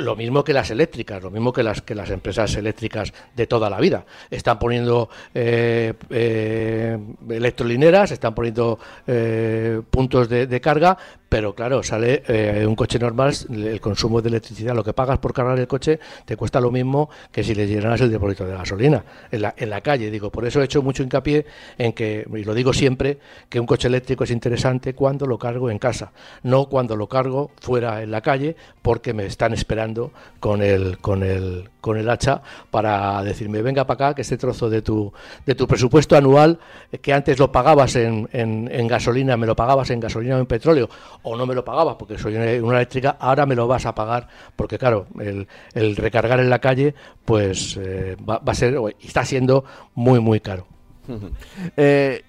[0.00, 3.70] Lo mismo que las eléctricas, lo mismo que las que las empresas eléctricas de toda
[3.70, 4.04] la vida.
[4.30, 10.96] Están poniendo eh, eh, electrolineras, están poniendo eh, puntos de, carga,
[11.28, 15.32] pero claro, sale eh, un coche normal, el consumo de electricidad, lo que pagas por
[15.32, 19.04] cargar el coche, te cuesta lo mismo que si le llenaras el depósito de gasolina
[19.30, 20.10] en la, en la calle.
[20.10, 21.46] Digo, por eso he hecho mucho hincapié
[21.78, 25.70] en que, y lo digo siempre, que un coche eléctrico es interesante cuando lo cargo
[25.70, 29.89] en casa, no cuando lo cargo fuera en la calle, porque me están esperando
[30.38, 34.70] con el, con el, con el hacha para decirme, venga para acá, que este trozo
[34.70, 35.12] de tu,
[35.46, 36.58] de tu presupuesto anual,
[37.02, 40.88] que antes lo pagabas en, en, gasolina, me lo pagabas en gasolina o en petróleo,
[41.22, 44.28] o no me lo pagabas porque soy una, eléctrica, ahora me lo vas a pagar
[44.56, 49.64] porque claro, el, recargar en la calle pues eh, va, va, a ser, está siendo
[49.94, 50.66] muy muy caro.
[51.76, 52.22] eh,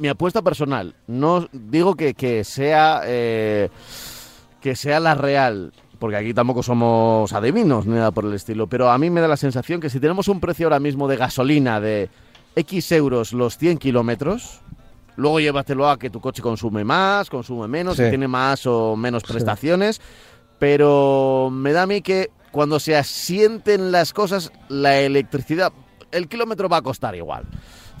[0.00, 3.68] mi apuesta personal, no digo que, que sea eh,
[4.60, 8.90] que sea la real, porque aquí tampoco somos adivinos ni nada por el estilo, pero
[8.90, 11.80] a mí me da la sensación que si tenemos un precio ahora mismo de gasolina
[11.80, 12.10] de
[12.56, 14.60] X euros los 100 kilómetros,
[15.20, 20.00] Luego llévatelo a que tu coche consume más, consume menos, tiene más o menos prestaciones.
[20.58, 25.72] Pero me da a mí que cuando se asienten las cosas, la electricidad,
[26.10, 27.44] el kilómetro va a costar igual.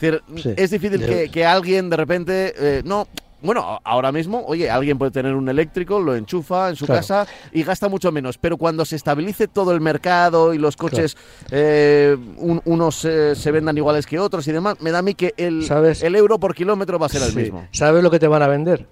[0.00, 3.06] decir, es difícil que, alguien de repente, eh, no,
[3.42, 7.62] bueno, ahora mismo, oye, alguien puede tener un eléctrico, lo enchufa en su casa y
[7.62, 8.38] gasta mucho menos.
[8.38, 11.16] Pero cuando se estabilice todo el mercado y los coches,
[11.50, 15.66] eh, unos se vendan iguales que otros y demás, me da a mí que el,
[16.02, 17.66] el euro por kilómetro va a ser el mismo.
[17.72, 18.86] ¿Sabes lo que te van a vender?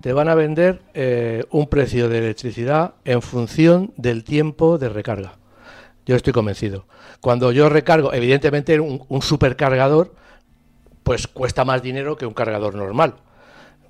[0.00, 5.38] Te van a vender eh, un precio de electricidad en función del tiempo de recarga.
[6.04, 6.86] Yo estoy convencido.
[7.20, 10.14] Cuando yo recargo, evidentemente un supercargador,
[11.02, 13.14] pues cuesta más dinero que un cargador normal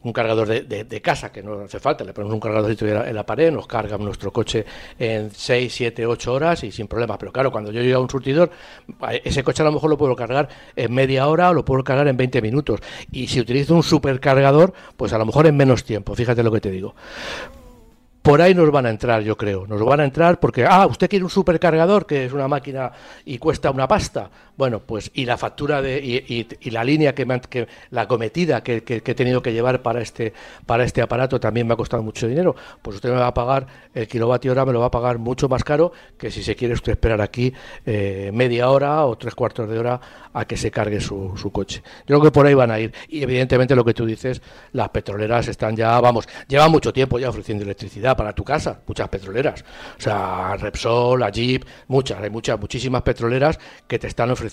[0.05, 3.51] un cargador de, casa, que no hace falta, le ponemos un cargador en la pared,
[3.51, 4.65] nos carga nuestro coche
[4.99, 7.19] en 6, 7, 8 horas y sin problema.
[7.19, 8.51] Pero claro, cuando yo llego a un surtidor,
[9.25, 12.07] ese coche a lo mejor lo puedo cargar en media hora o lo puedo cargar
[12.07, 12.81] en 20 minutos.
[13.11, 16.61] Y si utilizo un supercargador, pues a lo mejor en menos tiempo, fíjate lo que
[16.61, 16.95] te digo
[18.25, 19.67] por ahí nos van a entrar, yo creo.
[19.67, 22.91] Nos van a entrar porque, ah, usted quiere un supercargador que es una máquina
[23.27, 24.31] y cuesta una pasta.
[24.57, 29.15] Bueno, pues y la factura de y, la línea que, que la cometida que, he
[29.15, 30.33] tenido que llevar para este
[30.65, 32.55] para este aparato también me ha costado mucho dinero.
[32.81, 35.49] Pues usted me va a pagar el kilovatio hora me lo va a pagar mucho
[35.49, 37.53] más caro que si se quiere usted esperar aquí
[37.85, 40.01] eh, media hora o tres cuartos de hora
[40.33, 41.83] a que se cargue su, su coche.
[42.07, 44.41] Yo creo que por ahí van a ir y evidentemente lo que tú dices,
[44.73, 49.09] las petroleras están ya, vamos, llevan mucho tiempo ya ofreciendo electricidad para tu casa, muchas
[49.09, 49.65] petroleras.
[49.99, 54.44] O sea, Repsol, la Jeep, muchas, hay muchas, muchísimas petroleras que te están ofreciendo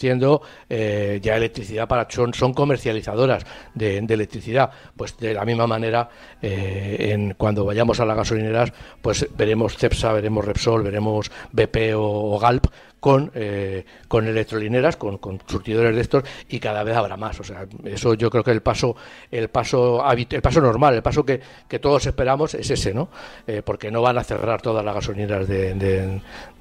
[0.69, 4.71] eh, ya electricidad para, son, son comercializadoras de, electricidad.
[4.95, 6.09] Pues de la misma manera,
[6.41, 12.39] eh, en, cuando vayamos a las gasolineras, pues veremos Cepsa, veremos Repsol, veremos BP o
[12.39, 12.67] Galp
[13.01, 17.37] con, eh, con electrolineras, con, con, surtidores de estos y cada vez habrá más.
[17.39, 18.95] O sea, eso yo creo que el paso,
[19.31, 23.09] el paso, el paso normal, el paso que, que todos esperamos es ese, ¿no?
[23.47, 25.73] Eh, porque no van a cerrar todas las gasolineras de,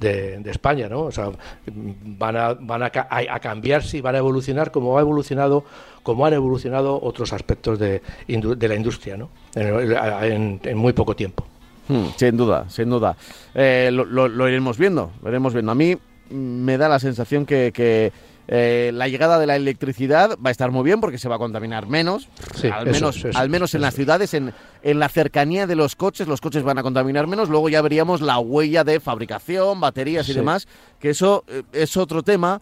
[0.01, 1.03] de, España, ¿no?
[1.03, 1.31] O sea,
[1.67, 5.65] van a, van a, a, cambiar, sí, van a evolucionar como ha evolucionado,
[6.03, 9.29] como han evolucionado otros aspectos de, de la industria, ¿no?
[9.55, 11.45] En, en, muy poco tiempo.
[11.87, 13.15] Hmm, sin duda, sin duda.
[13.55, 15.73] Eh, lo, lo, lo, iremos viendo, lo iremos viendo.
[15.73, 15.97] A mí
[16.31, 18.13] me da la sensación que,
[18.53, 21.39] eh, la llegada de la electricidad va a estar muy bien porque se va a
[21.39, 22.29] contaminar menos,
[22.73, 26.41] al menos, al menos en las ciudades, en, en, la cercanía de los coches, los
[26.41, 30.67] coches van a contaminar menos, luego ya veríamos la huella de fabricación, baterías y demás,
[30.99, 32.61] que eso eh, es otro tema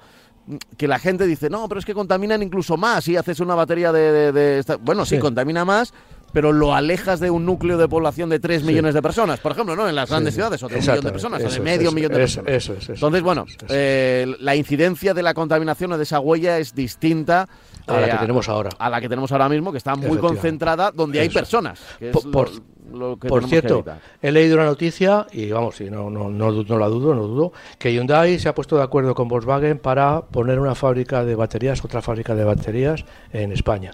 [0.76, 3.92] que la gente dice, no, pero es que contaminan incluso más si haces una batería
[3.92, 4.64] de...
[4.80, 5.92] Bueno, sí, contamina más,
[6.38, 9.74] pero lo alejas de un núcleo de población de 3 millones de personas, por ejemplo,
[9.74, 9.88] ¿no?
[9.88, 12.18] En las grandes ciudades, o de un millón de personas, o de medio millón de
[12.18, 12.52] personas.
[12.52, 16.76] Eso, es, Entonces, bueno, eh, la incidencia de la contaminación o de esa huella es
[16.76, 17.48] distinta
[17.88, 18.70] a la que eh, tenemos ahora.
[18.78, 21.80] A la que tenemos ahora mismo, que está muy concentrada donde hay personas.
[22.12, 22.50] por, por
[23.46, 23.84] cierto,
[24.22, 27.52] he leído una noticia, y vamos, y no, no, no, no, la dudo, no dudo,
[27.78, 31.84] que Hyundai se ha puesto de acuerdo con Volkswagen para poner una fábrica de baterías,
[31.84, 33.92] otra fábrica de baterías en España.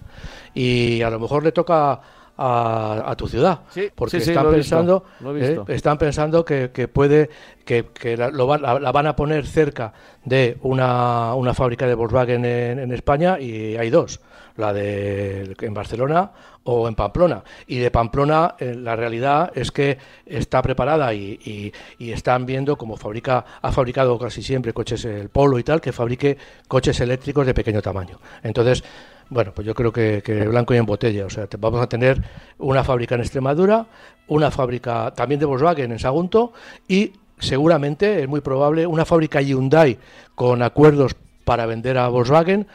[0.55, 2.01] Y a lo mejor le toca
[2.37, 3.61] a, tu ciudad.
[3.95, 5.05] porque están, pensando,
[5.37, 7.31] eh, están pensando que, puede
[7.65, 9.93] que, la, van a poner cerca
[10.25, 14.21] de una, una fábrica de Volkswagen en, España y hay dos,
[14.57, 16.31] la de en Barcelona
[16.65, 17.43] o en Pamplona.
[17.67, 22.97] Y de Pamplona eh, la realidad es que está preparada y, y, están viendo como
[22.97, 26.39] fabrica, ha fabricado casi siempre coches el Polo y tal, que fabrique
[26.69, 28.19] coches eléctricos de pequeño tamaño.
[28.43, 28.85] Entonces,
[29.31, 31.27] bueno, pues yo creo que, blanco y en botella.
[31.27, 32.23] O sea, vamos a tener
[32.59, 33.87] una fábrica en Extremadura,
[34.29, 36.53] una fábrica también de Volkswagen en Sagunto
[36.89, 39.99] y seguramente, es muy probable, una fábrica Hyundai
[40.35, 42.67] con acuerdos para vender a Volkswagen.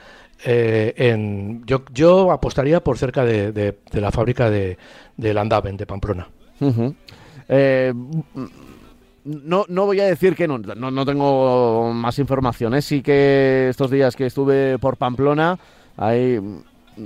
[0.46, 4.78] Eh, en, yo, apostaría por cerca de, la fábrica de,
[5.18, 6.30] de Landaven, de Pamplona.
[7.48, 7.94] Eh,
[9.26, 12.74] no, no voy a decir que no, no, no tengo más información.
[12.74, 12.82] ¿eh?
[12.82, 15.60] Sí que estos días que estuve por Pamplona
[16.00, 16.40] Ahí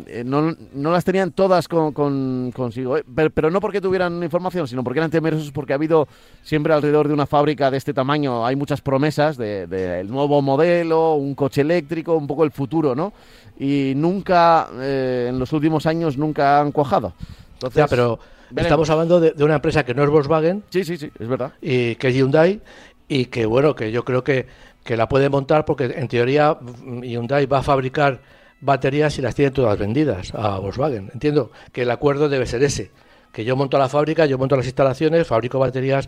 [0.08, 3.04] eh, no, no, las tenían todas con, consigo, eh,
[3.34, 6.08] pero, no porque tuvieran información, sino porque eran temerosos, porque ha habido
[6.42, 11.14] siempre alrededor de una fábrica de este tamaño, hay muchas promesas del de, nuevo modelo,
[11.16, 13.14] un coche eléctrico, un poco el futuro, ¿no?
[13.60, 17.14] Y nunca, eh, en los últimos años, nunca han cuajado.
[17.54, 18.20] Entonces, ya, pero
[18.56, 20.64] estamos hablando de, de, una empresa que no es Volkswagen.
[20.70, 21.54] Sí, sí, sí, es verdad.
[21.62, 22.62] Y que es Hyundai,
[23.08, 24.48] y que, bueno, que yo creo que,
[24.84, 26.58] que la puede montar porque, en teoría,
[27.02, 28.22] Hyundai va a fabricar
[28.64, 31.10] baterías y las tienen todas vendidas a Volkswagen.
[31.14, 32.92] Entiendo que el acuerdo debe ser ese,
[33.32, 36.08] que yo monto la fábrica, yo monto las instalaciones, fabrico baterías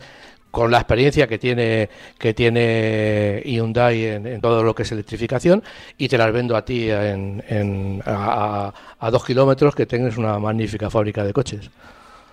[0.52, 5.62] con la experiencia que tiene que tiene Hyundai en, todo lo que es electrificación
[5.98, 10.90] y te las vendo a ti en, a, a, dos kilómetros que tengas una magnífica
[10.90, 11.70] fábrica de coches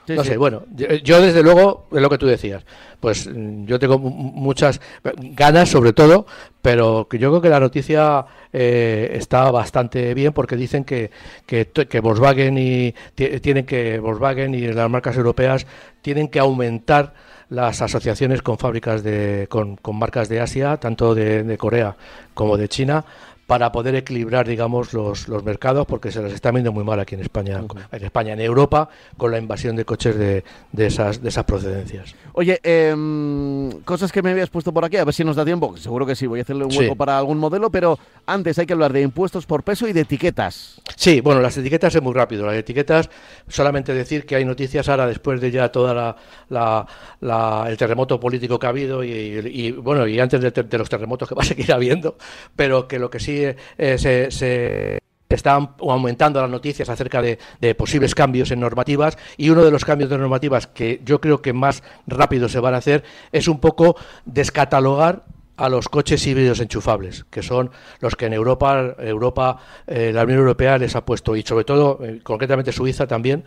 [0.09, 0.65] no sé, bueno,
[1.05, 2.65] yo, desde luego, es lo que tú decías,
[3.01, 6.27] pues mm, yo tengo muchas ganas sobre todo,
[6.61, 11.11] pero yo creo que la noticia eh, está bastante bien porque dicen que,
[11.47, 15.67] que, que Volkswagen y tienen que Volkswagen y las marcas europeas
[16.03, 17.15] tienen que aumentar
[17.49, 21.97] las asociaciones con fábricas de con, con marcas de Asia, tanto de, de Corea
[22.35, 23.05] como de China,
[23.47, 27.15] para poder equilibrar, digamos, los, los mercados, porque se las está viendo muy mal aquí
[27.15, 31.29] en España, en España, en Europa, con la invasión de coches de, de esas, de
[31.29, 32.15] esas procedencias.
[32.35, 35.77] Oye, em, cosas que me habías puesto por aquí, a ver si nos da tiempo,
[35.77, 38.73] seguro que sí, voy a hacerle un hueco para algún modelo, pero antes hay que
[38.73, 40.81] hablar de impuestos por peso y de etiquetas.
[40.97, 42.47] Sí, bueno, las etiquetas es muy rápido.
[42.47, 43.11] Las etiquetas,
[43.49, 46.17] solamente decir que hay noticias ahora después de ya toda
[46.49, 51.35] la, el terremoto político que ha habido y, bueno, y antes de, los terremotos que
[51.35, 52.17] va a seguir habiendo,
[52.57, 53.57] pero que lo que sí eh,
[53.99, 57.39] se, están aumentando las noticias acerca de,
[57.75, 61.53] posibles cambios en normativas y uno de los cambios de normativas que yo creo que
[61.53, 65.23] más rápido se van a hacer es un poco descatalogar
[65.57, 70.41] a los coches híbridos enchufables, que son los que en Europa, Europa eh, la Unión
[70.41, 73.45] Europea les ha puesto, y sobre todo, eh, concretamente Suiza también,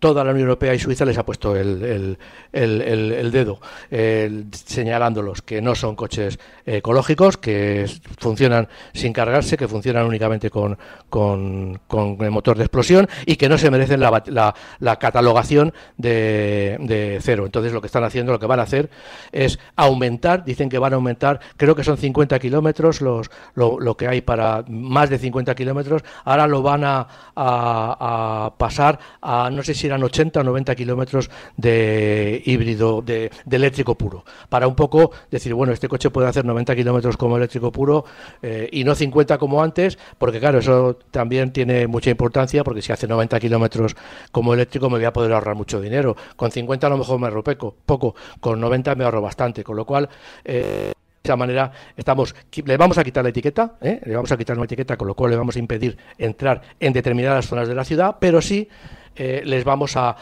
[0.00, 2.18] toda la Unión Europea y Suiza les ha puesto el,
[2.52, 3.60] dedo
[4.50, 7.86] señalándolos que no son coches ecológicos, que
[8.18, 11.78] funcionan sin cargarse, que funcionan únicamente con, con,
[12.20, 14.24] el motor de explosión y que no se merecen la,
[14.78, 17.44] la, catalogación de, de, cero.
[17.44, 18.90] Entonces lo que están haciendo, lo que van a hacer
[19.32, 23.96] es aumentar, dicen que van a aumentar, creo que son 50 kilómetros los, lo, lo,
[23.96, 29.62] que hay para más de 50 kilómetros, ahora lo van a, a pasar a no
[29.62, 35.10] sé si eran 80 o 90 kilómetros de híbrido, de, eléctrico puro, para un poco
[35.30, 38.04] decir, bueno, este coche puede hacer 90 kilómetros como eléctrico puro
[38.42, 42.92] eh, y no 50 como antes, porque claro, eso también tiene mucha importancia, porque si
[42.92, 43.96] hace 90 kilómetros
[44.32, 46.16] como eléctrico me voy a poder ahorrar mucho dinero.
[46.36, 49.84] Con 50 a lo mejor me ahorro poco, con 90 me ahorro bastante, con lo
[49.84, 50.08] cual...
[50.44, 54.00] Eh, de esa manera estamos le vamos a quitar la etiqueta, ¿eh?
[54.06, 56.94] le vamos a quitar una etiqueta, con lo cual le vamos a impedir entrar en
[56.94, 58.68] determinadas zonas de la ciudad, pero sí
[59.16, 60.16] eh, les vamos a,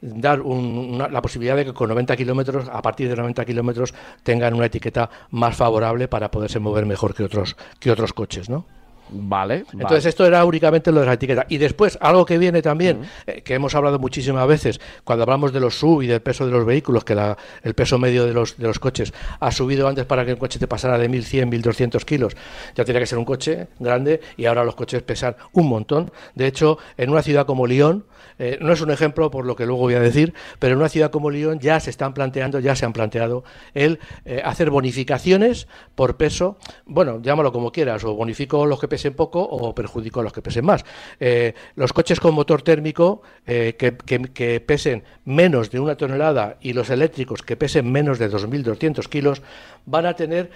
[0.00, 4.66] dar la posibilidad de que con 90 kilómetros, a partir de 90 kilómetros, tengan una
[4.66, 8.64] etiqueta más favorable para poderse mover mejor que otros, que otros coches, ¿no?
[9.12, 9.64] Vale.
[9.72, 11.46] Entonces esto era únicamente lo de la etiqueta.
[11.48, 15.60] Y después, algo que viene también, eh, que hemos hablado muchísimas veces, cuando hablamos de
[15.60, 17.16] los sub y del peso de los vehículos, que
[17.62, 20.58] el peso medio de los, de los coches ha subido antes para que el coche
[20.58, 22.36] te pasara de 1.100, 1.200 kilos.
[22.74, 26.10] Ya tenía que ser un coche grande y ahora los coches pesan un montón.
[26.34, 28.04] De hecho, en una ciudad como Lyon,
[28.40, 30.88] eh, no es un ejemplo por lo que luego voy a decir, pero en una
[30.88, 35.68] ciudad como Lyon ya se están planteando, ya se han planteado el eh, hacer bonificaciones
[35.94, 40.22] por peso, bueno, llámalo como quieras, o bonifico los que pesen poco o perjudico a
[40.22, 40.86] los que pesen más.
[41.20, 46.88] Eh, los coches con motor térmico que, que, pesen menos de una tonelada y los
[46.88, 49.42] eléctricos que pesen menos de 2.200 kilos
[49.84, 50.50] van a tener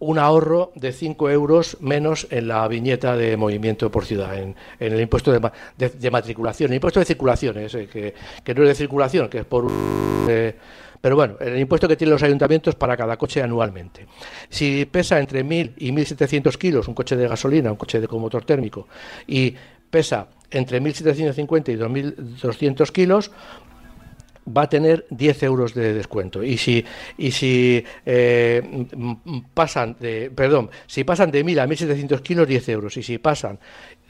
[0.00, 5.00] un ahorro de 5 euros menos en la viñeta de movimiento por ciudad, en, el
[5.00, 8.14] impuesto de, matriculación, el impuesto de circulación, que,
[8.54, 9.70] no es de circulación, que es por...
[10.28, 10.54] Eh,
[11.00, 14.06] pero bueno, el impuesto que tienen los ayuntamientos para cada coche anualmente.
[14.48, 18.20] Si pesa entre 1.000 y 1.700 kilos un coche de gasolina, un coche de con
[18.20, 18.86] motor térmico,
[19.26, 19.54] y
[19.90, 23.30] pesa entre 1.750 y 2.200 kilos,
[24.56, 26.42] va a tener 10 euros de descuento.
[26.42, 26.84] Y si,
[27.18, 28.86] y si eh,
[29.54, 32.96] pasan de, perdón, si pasan de 1.000 a 1.700 kilos, 10 euros.
[32.96, 33.58] Y si pasan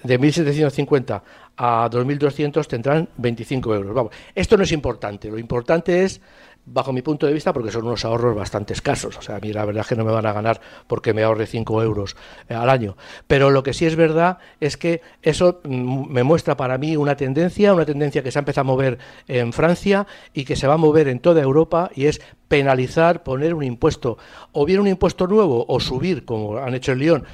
[0.03, 1.23] de 1.750
[1.57, 3.95] a 2.200 tendrán 25 euros.
[3.95, 5.29] Vamos, esto no es importante.
[5.29, 6.21] Lo importante es
[6.67, 9.17] bajo mi punto de vista, porque son unos ahorros bastante escasos.
[9.17, 11.23] O sea, a mí la verdad es que no me van a ganar porque me
[11.23, 12.17] ahorre 5 euros
[12.49, 12.97] eh, al año.
[13.27, 17.17] Pero lo que sí es verdad es que eso mm, me muestra para mí una
[17.17, 20.75] tendencia, una tendencia que se ha empezado a mover en Francia y que se va
[20.75, 24.19] a mover en toda Europa y es penalizar, poner un impuesto,
[24.53, 27.25] o bien un impuesto nuevo o subir, como han hecho en Lyon,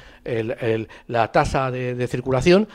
[1.07, 2.67] la tasa de circulación,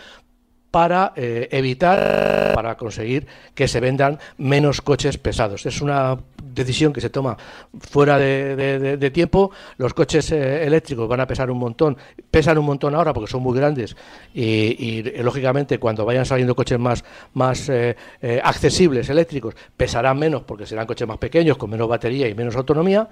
[0.73, 5.67] para eh, evitar, para conseguir que se vendan menos coches pesados.
[5.67, 7.37] Es una decisión que se toma
[7.79, 9.51] fuera de, tiempo.
[9.77, 11.99] Los coches eh, eléctricos van a pesar un montón,
[12.31, 13.95] pesan un montón ahora porque son muy grandes
[14.33, 17.05] y, lógicamente cuando vayan saliendo coches más,
[17.35, 17.95] más eh,
[18.43, 23.09] accesibles eléctricos pesarán menos porque serán coches más pequeños, con menos batería y menos autonomía,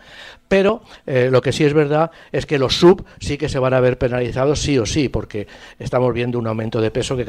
[0.49, 3.81] pero lo que sí es verdad es que los sub sí que se van a
[3.81, 5.46] ver penalizados sí o sí, porque
[5.79, 7.25] estamos viendo un aumento de peso que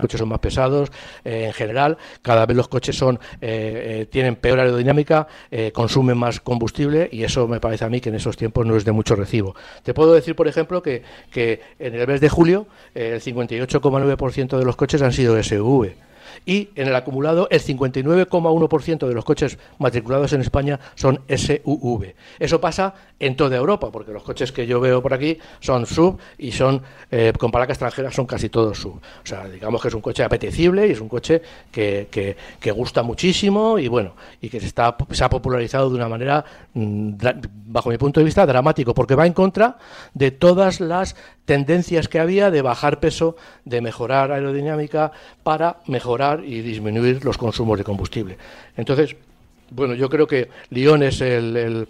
[0.00, 0.90] coches son más pesados,
[1.24, 5.26] eh, en general, cada vez los coches son eh, eh, tienen peor aerodinámica,
[5.72, 8.84] consumen más combustible y eso me parece a mí que en esos tiempos no es
[8.84, 9.54] de mucho recibo.
[9.82, 14.64] Te puedo decir, por ejemplo, que, que en el mes de julio el 58,9% de
[14.64, 15.92] los coches han sido SUV
[16.44, 22.14] y en el acumulado el 59,1% de los coches matriculados en España son SUV.
[22.38, 26.18] Eso pasa en toda Europa, porque los coches que yo veo por aquí son sub
[26.38, 28.96] y son eh, con placa extranjera son casi todos sub.
[28.96, 31.40] O sea, digamos que es un coche apetecible y es un coche
[31.70, 36.08] que, que, gusta muchísimo y bueno, y que se, está, se ha popularizado de una
[36.08, 37.12] manera, mm,
[37.66, 39.76] bajo mi punto de vista, dramático, porque va en contra
[40.14, 41.14] de todas las
[41.44, 47.78] tendencias que había de bajar peso, de mejorar aerodinámica para mejorar y disminuir los consumos
[47.78, 48.38] de combustible.
[48.76, 49.16] Entonces,
[49.70, 51.88] bueno, yo creo que Lyon es el, el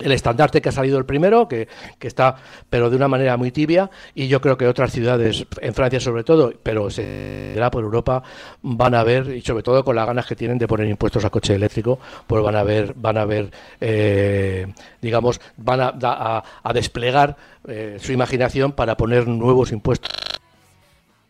[0.00, 1.68] estandarte que ha salido el primero, que,
[2.00, 2.36] está,
[2.68, 6.24] pero de una manera muy tibia, y yo creo que otras ciudades, en Francia sobre
[6.24, 8.22] todo, pero se será por Europa,
[8.62, 11.30] van a ver, y sobre todo con las ganas que tienen de poner impuestos a
[11.30, 14.66] coche eléctrico, pues van a ver, van a ver, eh,
[15.00, 17.36] digamos, van a, a, a desplegar
[17.68, 20.10] eh, su imaginación para poner nuevos impuestos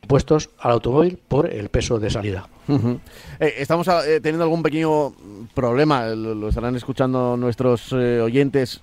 [0.03, 2.48] impuestos al automóvil por el peso de salida.
[3.40, 5.14] Eh, estamos eh, teniendo algún pequeño
[5.55, 8.80] problema, lo, estarán escuchando nuestros eh, oyentes.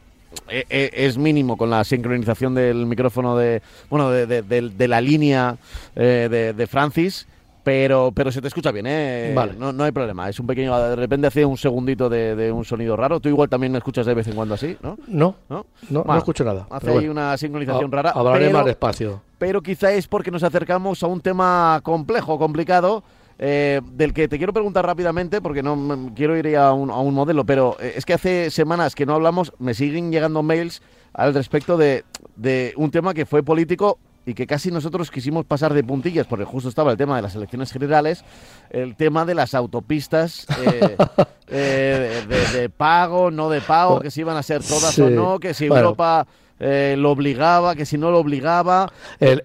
[0.70, 5.58] es mínimo con la sincronización del micrófono de bueno de, de, de, de la línea
[5.96, 7.28] eh, de, Francis
[7.64, 9.32] pero, pero se te escucha bien, ¿eh?
[9.36, 9.54] Vale.
[9.58, 10.30] No, no hay problema.
[10.30, 10.78] Es un pequeño.
[10.78, 13.20] De repente hace un segundito de, de, un sonido raro.
[13.20, 14.98] Tú igual también me escuchas de vez en cuando así, ¿no?
[15.08, 16.68] No, no, no, bueno, no escucho nada.
[16.70, 17.12] Hace ahí bueno.
[17.12, 18.12] una sincronización a, rara.
[18.12, 19.22] Hablaré pero, más despacio.
[19.38, 23.04] Pero quizá es porque nos acercamos a un tema complejo, complicado.
[23.42, 27.00] Eh, del que te quiero preguntar rápidamente, porque no me, quiero ir a un, a
[27.00, 30.82] un modelo, pero eh, es que hace semanas que no hablamos, me siguen llegando mails
[31.14, 32.04] al respecto de,
[32.36, 33.98] de un tema que fue político
[34.30, 37.34] y que casi nosotros quisimos pasar de puntillas, porque justo estaba el tema de las
[37.34, 38.24] elecciones generales,
[38.70, 40.96] el tema de las autopistas eh,
[41.48, 45.02] eh, de, de, pago, no de pago, que si iban a ser todas sí.
[45.02, 45.86] o no, que si bueno.
[45.86, 46.28] Europa
[46.60, 48.92] eh, lo obligaba, que si no lo obligaba.
[49.20, 49.44] El,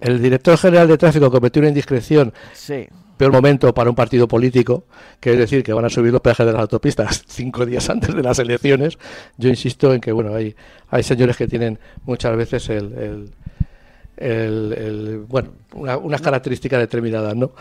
[0.00, 2.32] el, director general de tráfico cometió una indiscreción.
[2.54, 2.86] Sí.
[3.18, 4.84] Peor momento para un partido político,
[5.20, 8.14] que es decir, que van a subir los peajes de las autopistas cinco días antes
[8.14, 8.98] de las elecciones.
[9.36, 10.56] Yo insisto en que, bueno, hay,
[10.88, 13.30] hay señores que tienen muchas veces el, el
[14.22, 17.52] el, bueno, una, unas características determinadas, ¿no?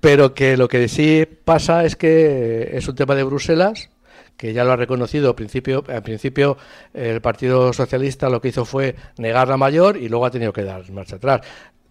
[0.00, 3.90] Pero que lo que sí pasa es que es un tema de Bruselas,
[4.36, 6.56] que ya lo ha reconocido al principio, al principio
[6.94, 10.62] el Partido Socialista lo que hizo fue negar la mayor y luego ha tenido que
[10.62, 11.40] dar marcha atrás.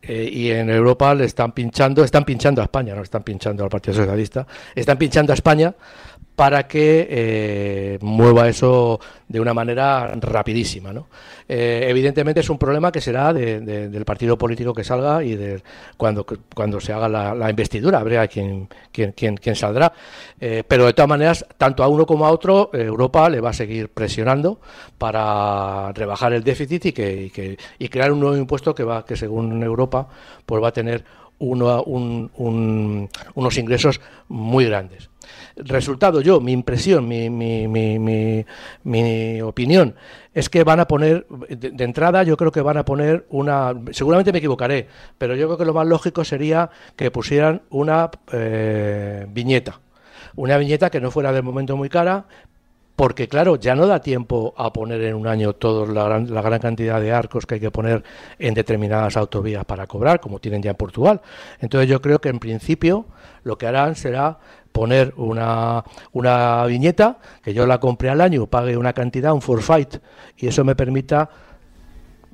[0.02, 3.70] Eh, y en Europa le están pinchando, están pinchando a España, no están pinchando al
[3.70, 5.74] Partido Socialista, están pinchando a España
[6.38, 10.94] para que eh, mueva eso de una manera rapidísima.
[10.94, 11.08] ¿no?
[11.50, 15.36] Eh, evidentemente es un problema que será de, de, del partido político que salga y
[15.36, 15.64] de
[15.98, 19.92] cuando, cuando se haga la, investidura, habría quien, quien, quien, saldrá.
[20.40, 23.54] Eh, pero de todas maneras, tanto a uno como a otro, Europa le va a
[23.54, 24.60] seguir presionando
[25.00, 29.04] para rebajar el déficit y, que, y, que, y crear un nuevo impuesto que, va,
[29.04, 30.08] que según Europa
[30.46, 31.04] pues va a tener
[31.40, 35.10] uno, un, un, unos ingresos muy grandes.
[35.56, 38.46] Resultado, yo, mi impresión, mi, mi, mi,
[38.84, 39.96] mi, opinión,
[40.34, 43.74] es que van a poner, de, de, entrada yo creo que van a poner una,
[43.92, 49.26] seguramente me equivocaré, pero yo creo que lo más lógico sería que pusieran una eh,
[49.30, 49.82] viñeta.
[50.36, 52.26] Una viñeta que no fuera de momento muy cara,
[52.98, 57.00] porque claro, ya no da tiempo a poner en un año toda la gran, cantidad
[57.00, 58.04] de arcos que hay que poner
[58.40, 61.22] en determinadas autovías para cobrar, como tienen ya en Portugal.
[61.60, 63.06] Entonces yo creo que en principio
[63.44, 64.40] lo que harán será
[64.72, 70.02] poner una, una viñeta, que yo la compré al año, pague una cantidad, un forfait,
[70.36, 71.30] y eso me permita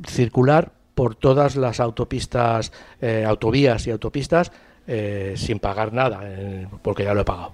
[0.08, 4.54] circular por todas las autopistas, eh, autovías y autopistas
[4.88, 7.52] eh, sin pagar nada, eh, porque ya lo he pagado.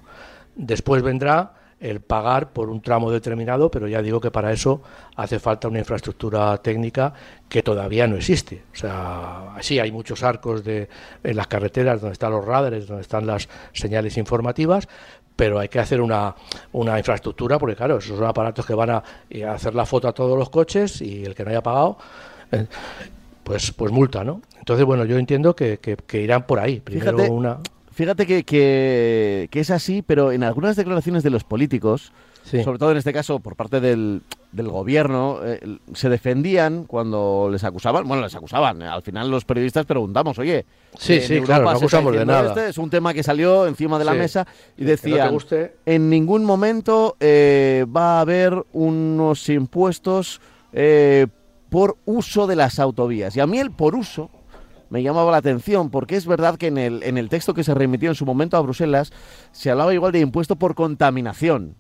[0.55, 4.82] Después vendrá el pagar por un tramo determinado, pero ya digo que para eso
[5.16, 7.14] hace falta una infraestructura técnica
[7.48, 8.64] que todavía no existe.
[8.74, 10.90] O sea, sí hay muchos arcos de,
[11.24, 14.88] en las carreteras donde están los radares, donde están las señales informativas,
[15.36, 16.36] pero hay que hacer una,
[16.74, 20.14] una infraestructura, porque claro, esos son aparatos que van a, a, hacer la foto a
[20.14, 21.98] todos los coches y el que no haya pagado,
[22.52, 22.66] eh,
[23.46, 24.42] pues, pues multa, ¿no?
[24.58, 26.82] Entonces, bueno, yo entiendo que, que, que irán por ahí.
[26.82, 27.32] Primero Fíjate.
[27.32, 27.58] una
[28.00, 32.14] Fíjate que, que, que, es así, pero en algunas declaraciones de los políticos,
[32.45, 32.64] sí.
[32.64, 34.22] sobre todo en este caso por parte del,
[34.54, 35.60] del gobierno, eh,
[35.93, 40.66] se defendían cuando les acusaban, bueno, les acusaban, al final los periodistas preguntamos, oye,
[40.97, 42.47] sí, sí, claro, no acusamos de nada.
[42.52, 42.70] Este?
[42.70, 44.18] Es un tema que salió encima de la sí.
[44.18, 44.47] mesa
[44.78, 50.39] y decían, no en ningún momento eh, va a haber unos impuestos
[50.72, 51.28] eh,
[51.68, 53.36] por uso de las autovías.
[53.36, 54.30] Y a mí el por uso
[54.90, 57.74] me llamaba la atención, porque es verdad que en el, en el texto que se
[57.74, 59.12] remitió en su momento a Bruselas
[59.52, 61.76] se hablaba igual de impuesto por contaminación.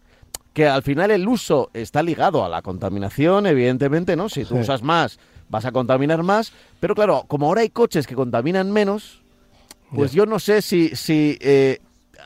[0.53, 4.29] Que al final el uso está ligado a la contaminación, evidentemente, ¿no?
[4.29, 4.61] Si tú sí.
[4.61, 6.51] usas más, vas a contaminar más.
[6.79, 9.21] Pero claro, como ahora hay coches que contaminan menos,
[9.95, 11.79] pues yo no sé si, si eh,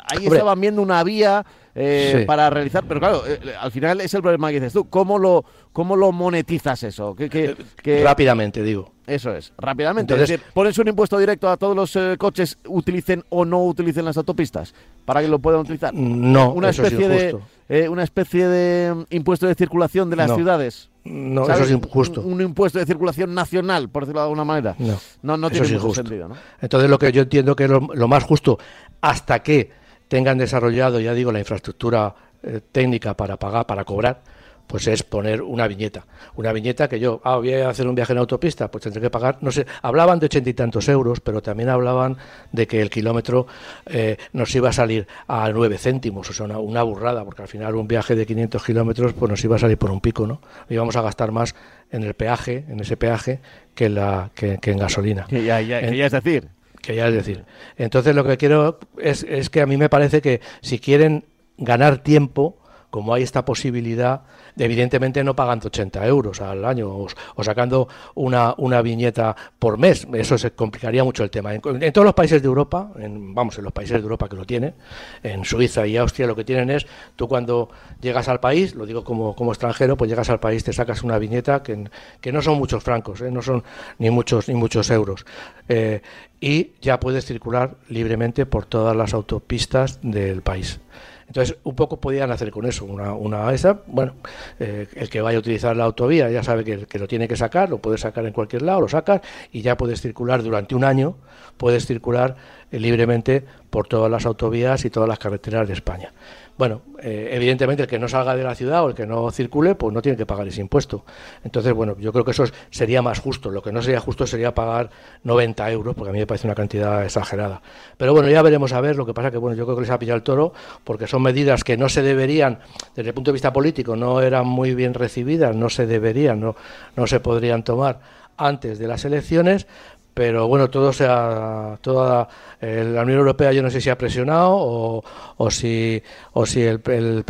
[0.06, 0.38] ahí Hombre.
[0.38, 2.26] estaban viendo una vía eh, sí.
[2.26, 2.86] para realizar.
[2.88, 4.90] Pero claro, eh, al final es el problema que dices tú.
[4.90, 7.16] ¿Cómo lo, cómo lo monetizas eso?
[7.16, 8.04] ¿Qué, qué, qué...
[8.04, 8.93] Rápidamente, digo.
[9.06, 10.14] Eso es, rápidamente.
[10.14, 13.64] Entonces, es decir, pones un impuesto directo a todos los eh, coches, utilicen o no
[13.66, 14.74] utilicen las autopistas,
[15.06, 15.94] para que lo puedan utilizar.
[15.94, 17.40] No, una eso especie es de
[17.70, 20.36] eh, una especie de mm, impuesto de circulación de las no.
[20.36, 20.90] ciudades.
[21.04, 21.66] No, ¿sabes?
[21.66, 22.22] eso es injusto.
[22.22, 24.76] Un, un, impuesto de circulación nacional, por decirlo de alguna manera.
[24.80, 26.30] No, no, no tiene es mucho sentido.
[26.30, 26.36] ¿no?
[26.62, 28.58] Entonces, lo que yo entiendo que es lo, lo más justo,
[29.02, 29.72] hasta que
[30.08, 34.22] tengan desarrollado, ya digo, la infraestructura eh, técnica para pagar, para cobrar,
[34.68, 36.06] pues es poner una viñeta.
[36.36, 39.10] Una viñeta que yo, ah, voy a hacer un viaje en autopista, pues tendré que
[39.10, 42.18] pagar, no sé, hablaban de ochenta y tantos euros, pero también hablaban
[42.52, 43.48] de que el kilómetro
[43.86, 47.76] eh, nos iba a salir a nueve céntimos, o sea, una, burrada, porque al final
[47.76, 50.42] un viaje de 500 kilómetros pues nos iba a salir por un pico, ¿no?
[50.70, 51.56] Íbamos a gastar más
[51.92, 53.40] en el peaje, en ese peaje,
[53.76, 55.26] que, la, que, en gasolina.
[55.30, 56.50] Que ya, ya, es decir.
[56.82, 57.46] Que ya es decir.
[57.78, 61.24] Entonces lo que quiero es, es que a mí me parece que si quieren
[61.58, 62.58] ganar tiempo,
[62.94, 64.22] como hay esta posibilidad,
[64.56, 70.06] evidentemente no pagando 80 euros al año o, sacando una, viñeta por mes.
[70.14, 71.56] Eso se complicaría mucho el tema.
[71.56, 74.46] En, todos los países de Europa, en, vamos, en los países de Europa que lo
[74.46, 74.76] tienen,
[75.24, 76.86] en Suiza y Austria lo que tienen es,
[77.16, 77.70] tú cuando
[78.00, 81.18] llegas al país, lo digo como, como extranjero, pues llegas al país, te sacas una
[81.18, 81.90] viñeta que,
[82.22, 83.32] que no son muchos francos, ¿eh?
[83.32, 83.64] no son
[83.98, 85.26] ni muchos, ni muchos euros.
[85.68, 86.04] Eh,
[86.40, 90.80] y ya puedes circular libremente por todas las autopistas del país.
[91.28, 94.14] Entonces, un poco podían hacer con eso, una, una esa, bueno,
[94.60, 97.36] eh, el que vaya a utilizar la autovía ya sabe que, que, lo tiene que
[97.36, 99.22] sacar, lo puedes sacar en cualquier lado, lo sacas
[99.52, 101.16] y ya puedes circular durante un año,
[101.58, 102.36] puedes circular
[102.72, 106.12] eh, libremente por todas las autovías y todas las carreteras de España.
[106.56, 109.74] Bueno, eh, evidentemente el que no salga de la ciudad o el que no circule,
[109.74, 111.04] pues no tiene que pagar ese impuesto.
[111.44, 113.50] Entonces, bueno, yo creo que eso sería más justo.
[113.50, 114.92] Lo que no sería justo sería pagar
[115.24, 117.62] 90 euros, porque a mí me parece una cantidad exagerada.
[117.98, 118.96] Pero bueno, ya veremos a ver.
[118.96, 121.24] Lo que pasa que, bueno, yo creo que les ha pillado el toro, porque son
[121.24, 122.60] medidas que no se deberían,
[122.96, 126.56] desde el punto de vista político, no eran muy bien recibidas, no se deberían, no,
[126.96, 128.00] no se podrían tomar
[128.38, 129.68] antes de las elecciones,
[130.14, 132.28] pero bueno, todo sea, toda
[132.62, 135.04] eh, la Unión Europea yo no sé si ha presionado o,
[135.38, 136.02] o si,
[136.34, 137.24] o si el, el,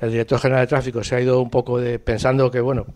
[0.00, 2.86] el, director general de tráfico se ha ido un poco de, pensando que, bueno,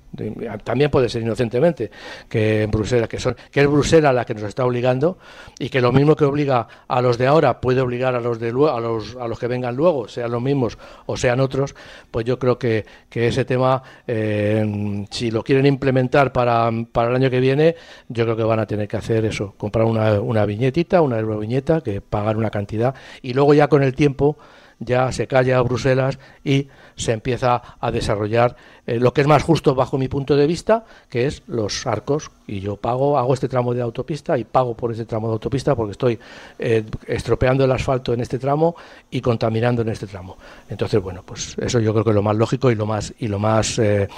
[0.62, 1.90] también puede ser inocentemente,
[2.28, 5.18] que en Bruselas, que, son, que es Bruselas la que nos está obligando
[5.58, 8.50] y que lo mismo que obliga a los de ahora puede obligar a los, de,
[8.50, 11.74] a los, a los que vengan luego, sean los mismos o sean otros,
[12.12, 17.16] pues yo creo que, que ese tema, eh, si lo quieren implementar para, para el
[17.16, 17.74] año que viene,
[18.08, 21.80] yo creo que van a tener que hacer eso, comprar una, una viñetita, una euroviñeta,
[21.80, 24.36] que pagar una cantidad y luego ya con el tiempo
[24.80, 29.42] ya se calla a Bruselas y se empieza a desarrollar eh, lo que es más
[29.42, 32.30] justo bajo mi punto de vista, que es los arcos.
[32.46, 35.76] Y yo pago, hago este tramo de autopista y pago por ese tramo de autopista
[35.76, 36.18] porque estoy
[36.58, 38.74] eh, estropeando el asfalto en este tramo
[39.10, 40.38] y contaminando en este tramo.
[40.68, 43.28] Entonces, bueno, pues eso yo creo que es lo más lógico y lo más y
[43.28, 44.08] lo más eh,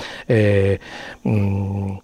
[1.25, 1.97] mm,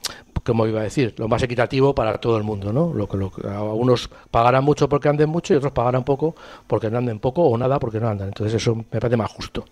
[0.48, 2.92] como iba a decir, lo más equitativo para todo el mundo, ¿no?
[2.94, 3.32] Lo lo
[3.74, 6.34] unos pagarán mucho porque anden mucho y otros pagarán poco
[6.66, 8.28] porque no anden poco o nada porque no andan.
[8.28, 9.64] Entonces eso me parece más justo.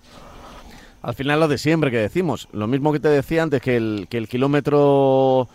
[1.00, 4.06] Al final lo de siempre que decimos, lo mismo que te decía antes que el,
[4.10, 5.48] que el kilómetro,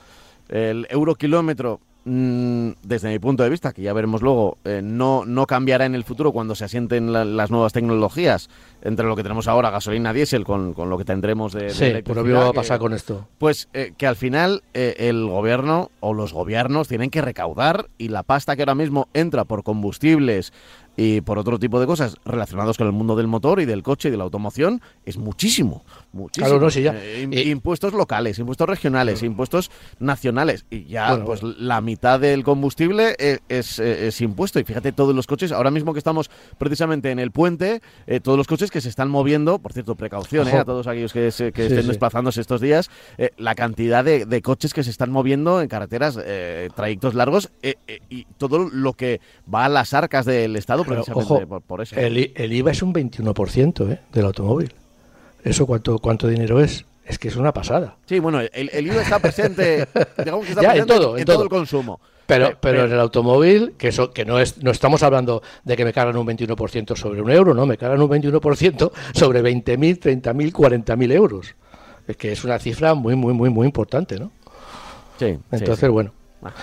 [0.49, 5.45] el euro kilómetro desde mi punto de vista, que ya veremos luego, eh, no, no
[5.45, 8.49] cambiará en el futuro cuando se asienten las nuevas tecnologías
[8.81, 12.23] entre lo que tenemos ahora, gasolina diésel, con, con lo que tendremos de, sí, pero
[12.23, 13.27] ¿qué va a pasar con esto?
[13.37, 18.07] Pues eh, que al final eh, el gobierno o los gobiernos tienen que recaudar y
[18.07, 20.53] la pasta que ahora mismo entra por combustibles
[20.97, 24.09] y por otro tipo de cosas relacionados con el mundo del motor y del coche
[24.09, 25.83] y de la automoción es muchísimo,
[26.14, 26.68] muchísimo.
[26.76, 33.39] Eh, impuestos locales, impuestos regionales, impuestos nacionales y ya pues la mitad del combustible e,
[33.49, 37.32] es, es, impuesto y fíjate todos los coches, ahora mismo que estamos precisamente en el
[37.32, 40.88] puente, eh, todos los coches que se están moviendo, por cierto, precaución eh, a todos
[40.88, 42.89] aquellos que, que estén desplazándose estos días,
[43.38, 46.20] la cantidad de, coches que se están moviendo en carreteras,
[46.76, 47.51] trayectos largos
[48.09, 49.22] y todo lo que
[49.53, 51.95] va a las arcas del Estado ojo, por, eso.
[51.95, 53.99] El, IVA es un 21% ¿eh?
[54.12, 54.74] del automóvil.
[55.43, 56.85] ¿Eso cuánto, cuánto dinero es?
[57.05, 57.97] Es que es una pasada.
[58.05, 59.87] Sí, bueno, el, IVA está presente,
[60.17, 61.43] digamos que está presente en todo, en, todo.
[61.43, 61.99] el consumo.
[62.25, 65.83] Pero, pero, en el automóvil, que eso que no es no estamos hablando de que
[65.83, 70.51] me cargan un 21% sobre un euro, no, me cargan un 21% sobre 20.000, 30.000,
[70.53, 71.55] 40.000 euros.
[72.07, 74.31] Es que es una cifra muy, muy, muy, muy importante, ¿no?
[75.19, 75.37] Sí.
[75.51, 76.13] Entonces, bueno.
[76.41, 76.53] Ah.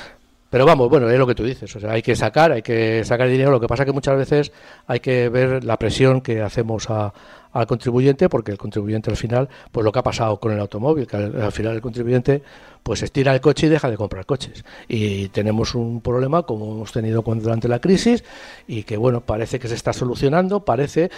[0.51, 3.05] Pero vamos, bueno, es lo que tú dices, o sea, hay que sacar, hay que
[3.05, 4.53] sacar dinero, lo que pasa que muchas veces
[4.87, 9.85] hay que ver la presión que hacemos al contribuyente, porque el contribuyente al final, pues
[9.85, 12.43] lo que ha pasado con el automóvil, que al, final el contribuyente
[12.83, 14.65] pues estira el coche y deja de comprar coches.
[14.89, 18.25] Y tenemos un problema como hemos tenido durante la crisis
[18.67, 21.11] y que bueno, parece que se está solucionando, parece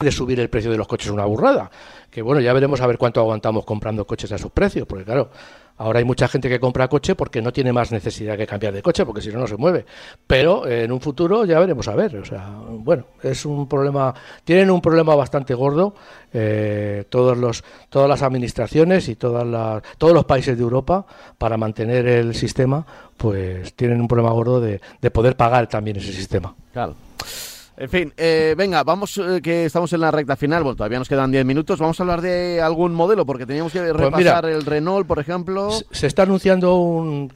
[0.00, 1.70] de subir el precio de los coches una burrada.
[2.10, 5.30] Que bueno, ya veremos a ver cuánto aguantamos comprando coches a sus precios, porque claro,
[5.76, 8.80] Ahora hay mucha gente que compra coche porque no tiene más necesidad que cambiar de
[8.82, 9.84] coche, porque si no, no se mueve.
[10.26, 12.16] Pero en un futuro ya veremos a ver.
[12.16, 14.14] O sea, bueno, es un problema.
[14.44, 15.94] Tienen un problema bastante gordo
[16.32, 21.06] eh, todos los, todas las administraciones y todas las, todos los países de Europa
[21.38, 26.12] para mantener el sistema, pues tienen un problema gordo de, de poder pagar también ese
[26.12, 26.54] sistema.
[26.72, 26.94] Claro.
[27.76, 31.08] En fin, eh, venga, vamos, eh, que estamos en la recta final, bueno, todavía nos
[31.08, 34.64] quedan 10 minutos, vamos a hablar de algún modelo, porque teníamos que pues repasar el
[34.64, 35.70] Renault, por ejemplo.
[35.90, 37.32] Se está anunciando un...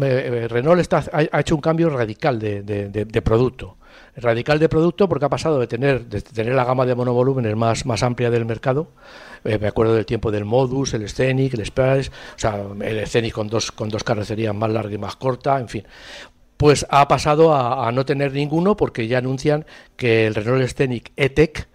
[0.00, 3.78] Eh, Renault está, ha, hecho un cambio radical de, producto.
[4.14, 7.84] Radical de producto porque ha pasado de tener, de tener la gama de monovolúmenes más,
[7.84, 8.88] más amplia del mercado,
[9.42, 13.48] me acuerdo del tiempo del Modus, el Scenic, el Space, o sea, el Scenic con
[13.48, 15.84] dos, con dos carrocerías más larga y más corta, en fin
[16.60, 19.64] pues ha pasado a, no tener ninguno porque ya anuncian
[19.96, 21.70] que el Renault Scenic E-Tech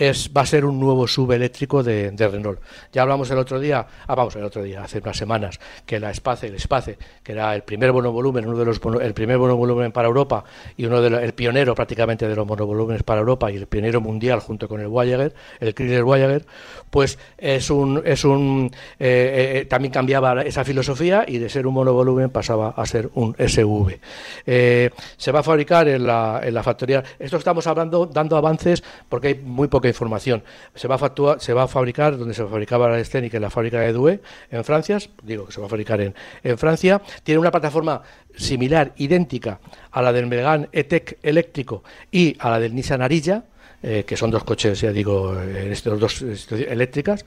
[0.00, 2.60] va a ser un nuevo subeléctrico de, de Renault.
[2.92, 6.10] Ya hablamos el otro día, ah, vamos, el otro día, hace unas semanas, que la
[6.10, 10.08] Space, el Space, que era el primer monovolumen, uno de los el primer monovolumen para
[10.08, 10.44] Europa
[10.76, 14.40] y uno de el pionero prácticamente de los monovolúmenes para Europa y el pionero mundial
[14.40, 16.46] junto con el Voyager, el Chrysler Voyager,
[16.88, 21.66] pues es un es un eh, eh, eh, también cambiaba esa filosofía y de ser
[21.66, 23.98] un monovolumen pasaba a ser un SV.
[24.44, 27.02] se va a fabricar en la, en la factoría.
[27.18, 30.42] Esto estamos hablando dando avances porque hay muy poca información.
[30.74, 33.80] Se va a, se va a fabricar donde se fabricaba la Scenic, en la fábrica
[33.80, 34.20] de Douai,
[34.50, 37.00] en Francia, digo que se va a fabricar en, en Francia.
[37.22, 38.02] Tiene una plataforma
[38.36, 39.60] similar, idéntica
[39.90, 43.44] a la del Megane E-Tech eléctrico y a la del Nissan Ariya,
[43.82, 46.22] eh, que son dos coches, ya digo, en estos dos
[46.52, 47.24] eléctricas,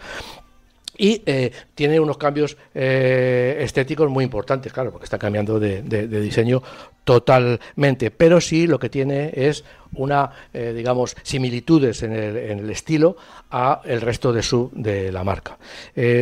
[0.98, 6.62] y eh, tiene unos cambios eh, estéticos muy importantes, claro, porque está cambiando de, diseño
[7.04, 9.64] totalmente, pero sí lo que tiene es
[9.96, 13.18] una, eh, digamos, similitudes en el, en el, estilo
[13.52, 15.58] a el resto de su de la marca.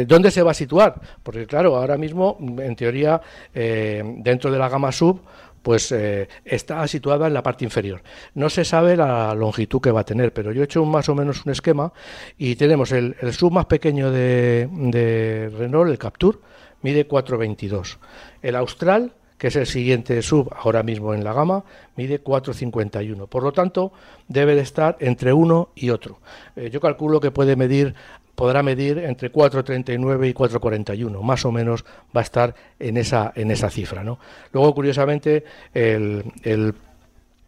[0.08, 0.96] ¿Dónde se va a situar?
[1.22, 3.22] Porque claro, ahora mismo, en teoría,
[3.54, 5.22] dentro de la gama sub,
[5.62, 8.02] pues eh, está situada en la parte inferior.
[8.34, 11.16] No se sabe la longitud que va a tener, pero yo he hecho más o
[11.16, 11.94] menos un esquema
[12.38, 16.38] y tenemos el, sub más pequeño de, Renault, el Capture,
[16.82, 17.98] mide 4,22.
[18.42, 21.64] El Austral, que es el siguiente sub ahora mismo en la gama,
[21.96, 23.28] mide 4,51.
[23.28, 23.92] Por lo tanto,
[24.28, 26.20] debe de estar entre uno y otro.
[26.56, 27.96] Eh, yo calculo que puede medir
[28.42, 33.52] podrá medir entre 4,39 y 4,41, más o menos va a estar en esa, en
[33.52, 34.04] esa cifra.
[34.04, 34.18] ¿no?
[34.52, 35.44] Luego, curiosamente,
[35.76, 36.74] el, el,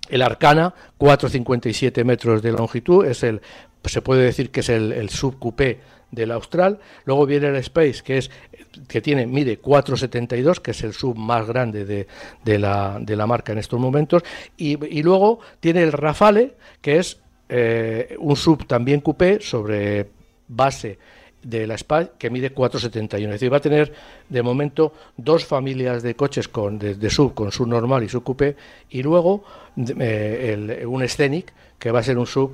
[0.08, 3.42] el Arcana, 4,57 metros de longitud, es el,
[3.84, 5.80] se puede decir que es el, el subcoupé
[6.12, 6.78] del Austral.
[7.06, 8.30] Luego viene el Space, que es
[8.88, 12.06] que tiene mide 4,72, que es el sub más grande de,
[12.46, 14.22] de, la, de la marca en estos momentos.
[14.58, 17.18] Y, y luego tiene el Rafale, que es
[17.50, 20.08] eh, un sub también coupé sobre
[20.48, 20.98] base
[21.44, 23.26] de la SPA que mide 4,71.
[23.26, 23.94] Es decir, va a tener
[24.30, 28.56] de momento dos familias de coches con de, sub, con sub normal y sub coupé,
[28.90, 29.44] y luego
[29.78, 31.54] eh, un Scenic
[31.84, 32.54] que va a ser un sub,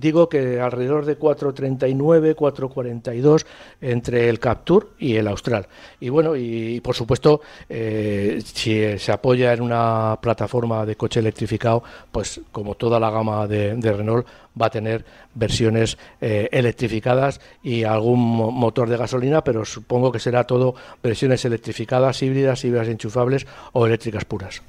[0.00, 3.44] digo que alrededor de 4.39, 4.42
[3.82, 5.68] entre el Capture y el Austral.
[6.00, 11.82] Y bueno, y, por supuesto, eh, si se apoya en una plataforma de coche electrificado,
[12.10, 14.26] pues como toda la gama de, Renault
[14.58, 15.04] va a tener
[15.34, 22.22] versiones eh, electrificadas y algún motor de gasolina, pero supongo que será todo versiones electrificadas,
[22.22, 24.62] híbridas, híbridas enchufables o eléctricas puras.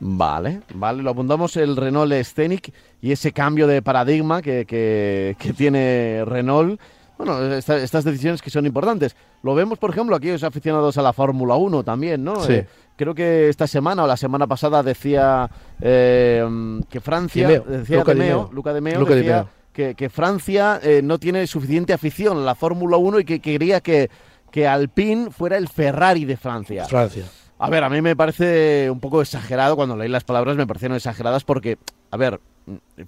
[0.00, 2.72] Vale, vale, lo apuntamos el Renault Scenic
[3.02, 6.80] y ese cambio de paradigma que, que, tiene Renault.
[7.16, 9.16] Bueno, estas decisiones que son importantes.
[9.42, 12.40] Lo vemos, por ejemplo, aquí los aficionados a la Fórmula 1 también, ¿no?
[12.40, 12.52] Sí.
[12.52, 16.46] Eh, creo que esta semana o la semana pasada decía eh,
[16.88, 21.18] que Francia, decía Luca de Meo, Luca de Meo, decía Que, que, Francia eh, no
[21.18, 24.10] tiene suficiente afición a la Fórmula 1 y que quería que,
[24.52, 26.84] que Alpine fuera el Ferrari de Francia.
[26.84, 27.24] Francia.
[27.58, 30.96] A ver, a mí me parece un poco exagerado cuando leí las palabras, me parecieron
[30.96, 31.76] exageradas porque,
[32.10, 32.40] a ver,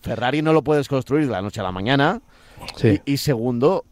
[0.01, 2.21] Ferrari no lo puedes construir de la noche a la mañana.
[3.07, 3.85] Y, segundo,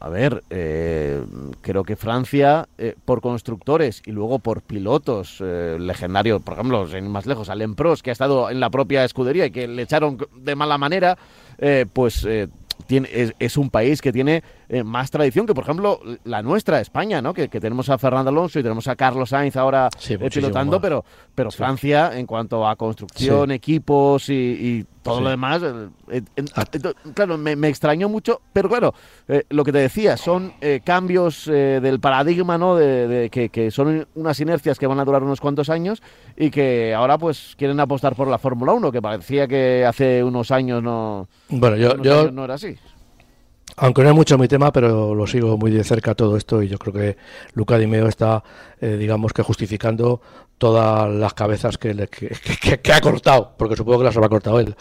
[0.00, 1.24] a, ver, eh,
[1.62, 7.08] creo que Francia, eh, por constructores y luego por pilotos eh, legendarios, por ejemplo, sin
[7.08, 10.18] más lejos, Alain Prost, que ha estado en la propia escudería y que le echaron
[10.36, 11.16] de mala manera,
[11.94, 17.22] pues es, un país que tiene eh, más tradición que, por ejemplo, la nuestra, España,
[17.22, 17.32] ¿no?
[17.32, 21.04] Que, tenemos a Fernando Alonso y tenemos a Carlos Sainz ahora eh, pilotando, pero,
[21.34, 25.62] pero Francia, en cuanto a construcción, equipos y, todo lo demás,
[26.10, 26.22] eh,
[26.56, 26.64] ah.
[27.14, 28.92] claro, me, extrañó mucho, pero claro,
[29.50, 30.52] lo que te decía, son
[30.82, 32.74] cambios del paradigma, ¿no?
[32.74, 36.02] De, que, que, son unas inercias que van a durar unos cuantos años
[36.36, 40.50] y que ahora pues quieren apostar por la Fórmula 1, que parecía que hace unos
[40.50, 42.76] años no, bueno, yo, yo no era así.
[43.78, 46.68] Aunque no es mucho mi tema, pero lo sigo muy de cerca todo esto y
[46.68, 47.16] yo creo que
[47.52, 48.42] Luca Di Meo está,
[48.80, 50.22] eh, digamos que justificando
[50.56, 52.08] todas las cabezas que,
[52.82, 54.74] que, ha cortado, porque supongo que las habrá cortado él,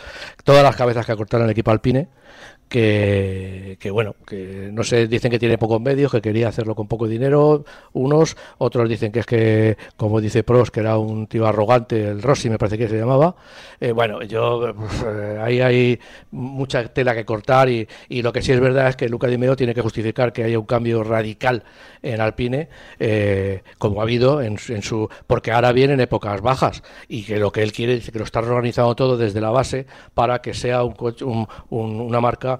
[0.45, 2.07] todas las cabezas que ha cortado en el equipo Alpine,
[2.76, 7.07] que, bueno, que no sé, dicen que tiene pocos medios, que quería hacerlo con poco
[7.07, 7.63] dinero,
[7.93, 12.21] unos, otros dicen que es que, como dice Pros, que era un tío arrogante, el
[12.21, 13.36] Rossi me parece que se llamaba.
[13.80, 15.99] Eh, bueno, yo, pues, eh, ahí hay
[16.32, 19.55] mucha tela que cortar y, lo que sí es verdad es que Luca Di Meo
[19.55, 21.63] tiene que justificar que haya un cambio radical
[22.01, 22.69] en Alpine,
[22.99, 27.51] eh, como ha habido en, en, su, porque ahora vienen épocas bajas y que lo
[27.51, 30.84] que él quiere es que lo está organizando todo desde la base para que sea
[30.84, 30.95] un,
[31.69, 32.59] un, una marca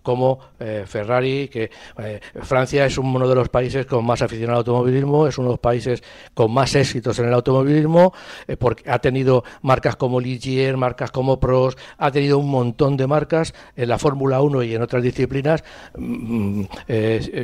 [0.01, 4.57] como eh, Ferrari, que eh, Francia es uno de los países con más afición al
[4.57, 8.13] automovilismo, es uno de los países con más éxitos en el automovilismo,
[8.47, 13.07] eh, porque ha tenido marcas como Ligier, marcas como Pros, ha tenido un montón de
[13.07, 15.63] marcas en la Fórmula 1 y en otras disciplinas.
[15.95, 16.63] Mm,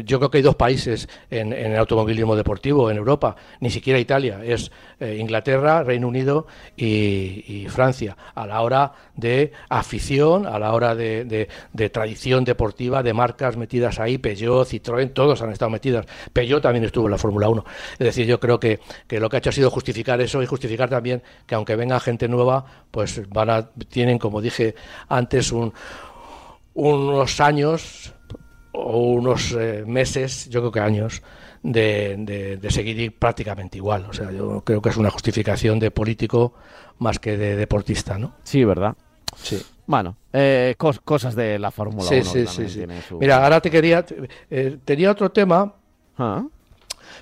[0.05, 4.41] yo creo que hay dos países en, el automovilismo deportivo en Europa, ni siquiera Italia,
[4.43, 11.47] es Inglaterra, Reino Unido y, Francia, a la hora de afición, a la hora de
[11.91, 16.08] tradición deportiva de marcas metidas ahí, Peugeot, Citroën, todos han estado metidas.
[16.34, 17.64] Peugeot también estuvo en la Fórmula 1.
[17.93, 20.48] Es decir, yo creo que, que, lo que ha hecho ha sido justificar eso y
[20.48, 24.74] justificar también que aunque venga gente nueva, pues van a, tienen, como dije
[25.08, 25.72] antes, un,
[26.74, 28.14] unos años
[28.72, 31.22] o unos eh, meses, yo creo que años,
[31.64, 34.06] de, de, seguir prácticamente igual.
[34.10, 36.54] O sea, yo creo que es una justificación de político
[37.00, 38.36] más que de deportista, ¿no?
[38.43, 38.95] Sí, ¿verdad?
[39.42, 39.64] Sí.
[39.86, 42.24] Bueno, eh, cosas de la Fórmula 1.
[42.24, 42.86] Sí, sí, sí.
[43.20, 44.06] Mira, ahora te quería.
[44.50, 45.74] Eh, tenía otro tema.
[46.18, 46.44] Ah.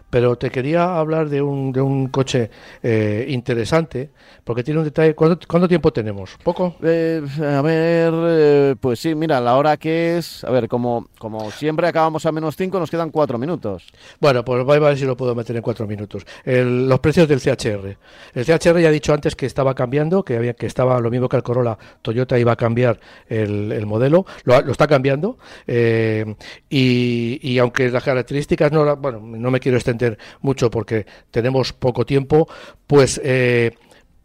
[0.10, 2.50] Pero te quería hablar de un, de un coche
[2.84, 4.12] eh, interesante,
[4.44, 5.16] porque tiene un detalle.
[5.16, 6.38] ¿Cuánto, tiempo tenemos?
[6.44, 6.76] ¿Poco?
[6.84, 10.44] Eh, a ver, eh, pues sí, mira, la hora que es.
[10.44, 13.88] A ver, como, como siempre acabamos a menos 5, nos quedan 4 minutos.
[14.20, 16.26] Bueno, pues voy a ver si lo puedo meter en 4 minutos.
[16.46, 17.98] los precios del CHR.
[18.36, 21.28] El CHR ya ha dicho antes que estaba cambiando, que, había, que estaba lo mismo
[21.28, 24.26] que el Corolla, Toyota iba a cambiar el, el modelo.
[24.44, 25.38] Lo, lo, está cambiando.
[25.68, 28.96] y, y aunque las características no.
[28.96, 29.95] Bueno, no me quiero extender
[30.42, 32.48] mucho porque tenemos poco tiempo,
[32.88, 33.72] pues eh,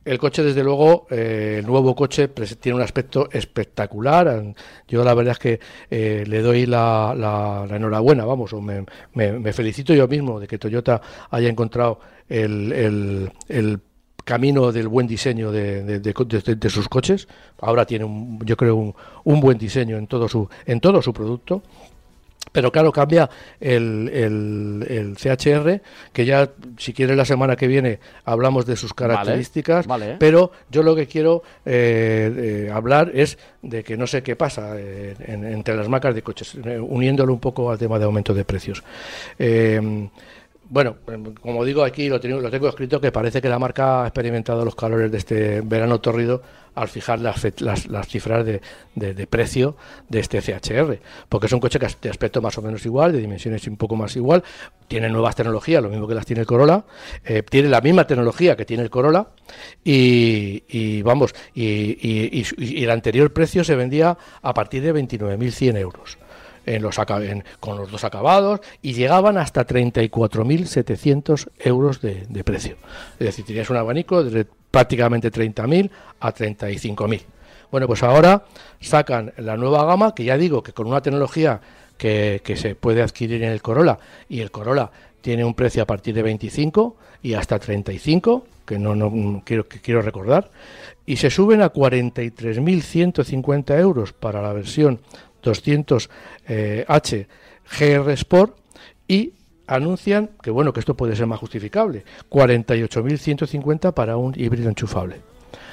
[0.04, 4.54] el coche, desde luego, eh, el nuevo coche tiene un aspecto espectacular.
[4.88, 5.60] Yo la verdad es que
[5.90, 10.58] eh, le doy la, la, enhorabuena, vamos, o me, me, felicito yo mismo de que
[10.58, 13.80] Toyota haya encontrado el, el, el
[14.24, 17.28] camino del buen diseño de, de, de, sus coches.
[17.60, 18.94] Ahora tiene, un, yo creo, un,
[19.24, 21.62] un, buen diseño en todo su, en todo su producto.
[22.52, 23.30] Pero claro, cambia
[23.60, 24.08] el,
[24.88, 25.80] el, CHR,
[26.12, 29.86] que ya si quieres la semana que viene hablamos de sus características,
[30.18, 34.72] pero yo lo que quiero eh, eh, hablar es de que no sé qué pasa
[34.76, 38.82] eh, entre las marcas de coches, uniéndolo un poco al tema de aumento de precios.
[40.70, 40.98] Bueno,
[41.42, 44.64] como digo aquí, lo tengo, lo tengo escrito que parece que la marca ha experimentado
[44.64, 46.42] los calores de este verano torrido
[46.76, 49.76] al fijar las, las, cifras de, precio
[50.08, 53.18] de este CHR, porque es un coche que de aspecto más o menos igual, de
[53.18, 54.44] dimensiones un poco más igual,
[54.86, 56.84] tiene nuevas tecnologías, lo mismo que las tiene el Corolla,
[57.24, 59.26] eh, tiene la misma tecnología que tiene el Corolla
[59.82, 66.16] y, vamos, y, y el anterior precio se vendía a partir de 29.100 euros
[66.66, 66.96] en los,
[67.60, 72.76] con los dos acabados y llegaban hasta 34.700 euros de, precio.
[73.18, 75.90] Es decir, tenías un abanico de prácticamente 30.000
[76.20, 77.22] a 35.000.
[77.70, 78.44] Bueno, pues ahora
[78.80, 81.60] sacan la nueva gama, que ya digo que con una tecnología
[81.96, 83.98] que, se puede adquirir en el Corolla,
[84.28, 84.90] y el Corolla
[85.20, 89.80] tiene un precio a partir de 25 y hasta 35, que no, no quiero, que
[89.80, 90.50] quiero recordar,
[91.06, 95.00] y se suben a 43.150 euros para la versión
[95.42, 96.08] 200H
[96.50, 97.26] eh,
[97.78, 98.56] GR Sport
[99.06, 99.32] y
[99.66, 105.16] anuncian que bueno que esto puede ser más justificable 48.150 para un híbrido enchufable.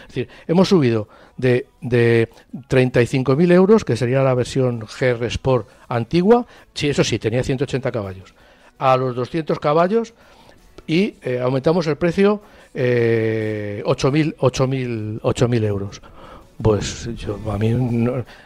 [0.02, 2.30] Es decir hemos subido de, de
[2.70, 8.36] 35.000 euros que sería la versión GR Sport antigua sí eso sí tenía 180 caballos
[8.78, 10.14] a los 200 caballos
[10.86, 12.42] y eh, aumentamos el precio
[12.76, 16.02] eh, 8.000 euros
[16.62, 17.70] pues yo a mí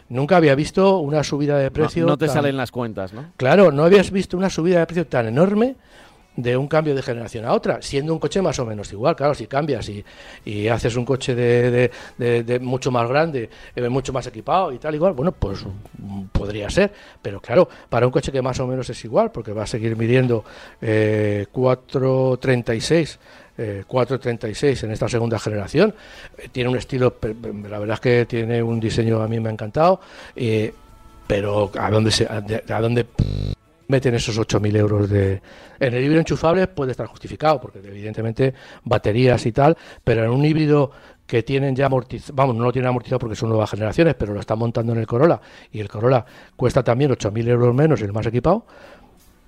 [0.09, 2.05] nunca había visto una subida de precio.
[2.05, 3.25] No, te salen las cuentas, ¿no?
[3.37, 5.75] Claro, no habías visto una subida de precio tan enorme
[6.35, 9.15] de un cambio de generación a otra, siendo un coche más o menos igual.
[9.15, 10.03] Claro, si cambias y,
[10.45, 14.95] y haces un coche de, de, mucho más grande, eh, mucho más equipado y tal,
[14.95, 15.65] igual, bueno, pues
[16.31, 16.91] podría ser.
[17.21, 19.97] Pero claro, para un coche que más o menos es igual, porque va a seguir
[19.97, 20.43] midiendo
[20.81, 23.19] eh, 436
[23.87, 25.93] 436 en esta segunda generación.
[26.37, 27.15] Eh, tiene un estilo,
[27.69, 29.99] la verdad es que tiene un diseño a mí me ha encantado,
[30.35, 30.73] eh,
[31.27, 33.05] pero ¿a dónde, se, a, dónde
[33.87, 35.41] meten esos 8.000 euros de...
[35.79, 38.53] En el híbrido enchufable puede estar justificado, porque evidentemente
[38.83, 40.91] baterías y tal, pero en un híbrido
[41.25, 44.41] que tienen ya amortizado, vamos, no lo tienen amortizado porque son nuevas generaciones, pero lo
[44.41, 45.39] están montando en el Corolla
[45.71, 46.25] y el Corolla
[46.57, 48.65] cuesta también 8.000 euros menos el más equipado,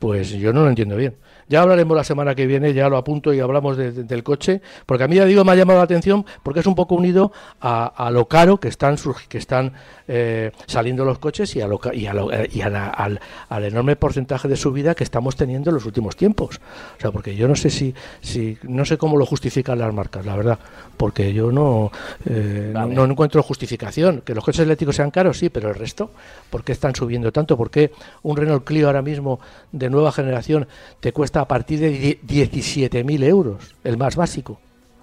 [0.03, 1.15] pues yo no lo entiendo bien.
[1.47, 5.07] Ya hablaremos la semana que viene, ya lo apunto y hablamos del coche, porque a
[5.07, 7.31] mí ya digo me ha llamado la atención porque es un poco unido
[7.61, 8.97] a, lo caro que están
[9.29, 9.71] que están
[10.09, 15.69] eh, saliendo los coches y, a y, al, enorme porcentaje de subida que estamos teniendo
[15.69, 16.59] en los últimos tiempos.
[16.97, 20.25] O sea, porque yo no sé si, si no sé cómo lo justifican las marcas,
[20.25, 20.59] la verdad,
[20.97, 21.91] porque yo no,
[22.25, 24.21] eh, no, encuentro justificación.
[24.25, 26.11] Que los coches eléctricos sean caros, sí, pero el resto,
[26.49, 27.55] ¿por qué están subiendo tanto?
[27.55, 27.91] ¿Por qué
[28.23, 29.39] un Renault Clio ahora mismo
[29.71, 30.67] de nueva generación
[30.99, 34.59] te cuesta a partir de 17.000 euros, el más básico.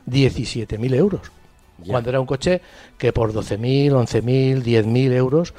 [0.06, 1.20] 17.000 euros.
[1.86, 2.60] Cuando era un coche
[2.98, 5.54] que por 12.000, 11.000, 10.000 euros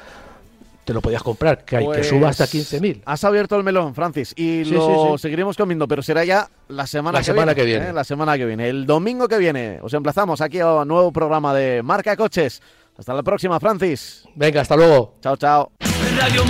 [0.84, 2.80] te lo podías comprar, que, hay, que suba hasta 15.000.
[2.80, 7.18] Pues has abierto el melón, Francis, y lo seguiremos comiendo, pero será ya la semana,
[7.18, 7.88] que, semana viene, que viene.
[7.90, 7.92] ¿eh?
[7.92, 8.68] La semana que viene.
[8.68, 12.60] El domingo que viene os emplazamos aquí a un nuevo programa de Marca Coches.
[12.96, 14.24] Hasta la próxima, Francis.
[14.34, 15.16] Venga, hasta luego.
[15.22, 15.72] Chao, chao.
[16.18, 16.42] Radio.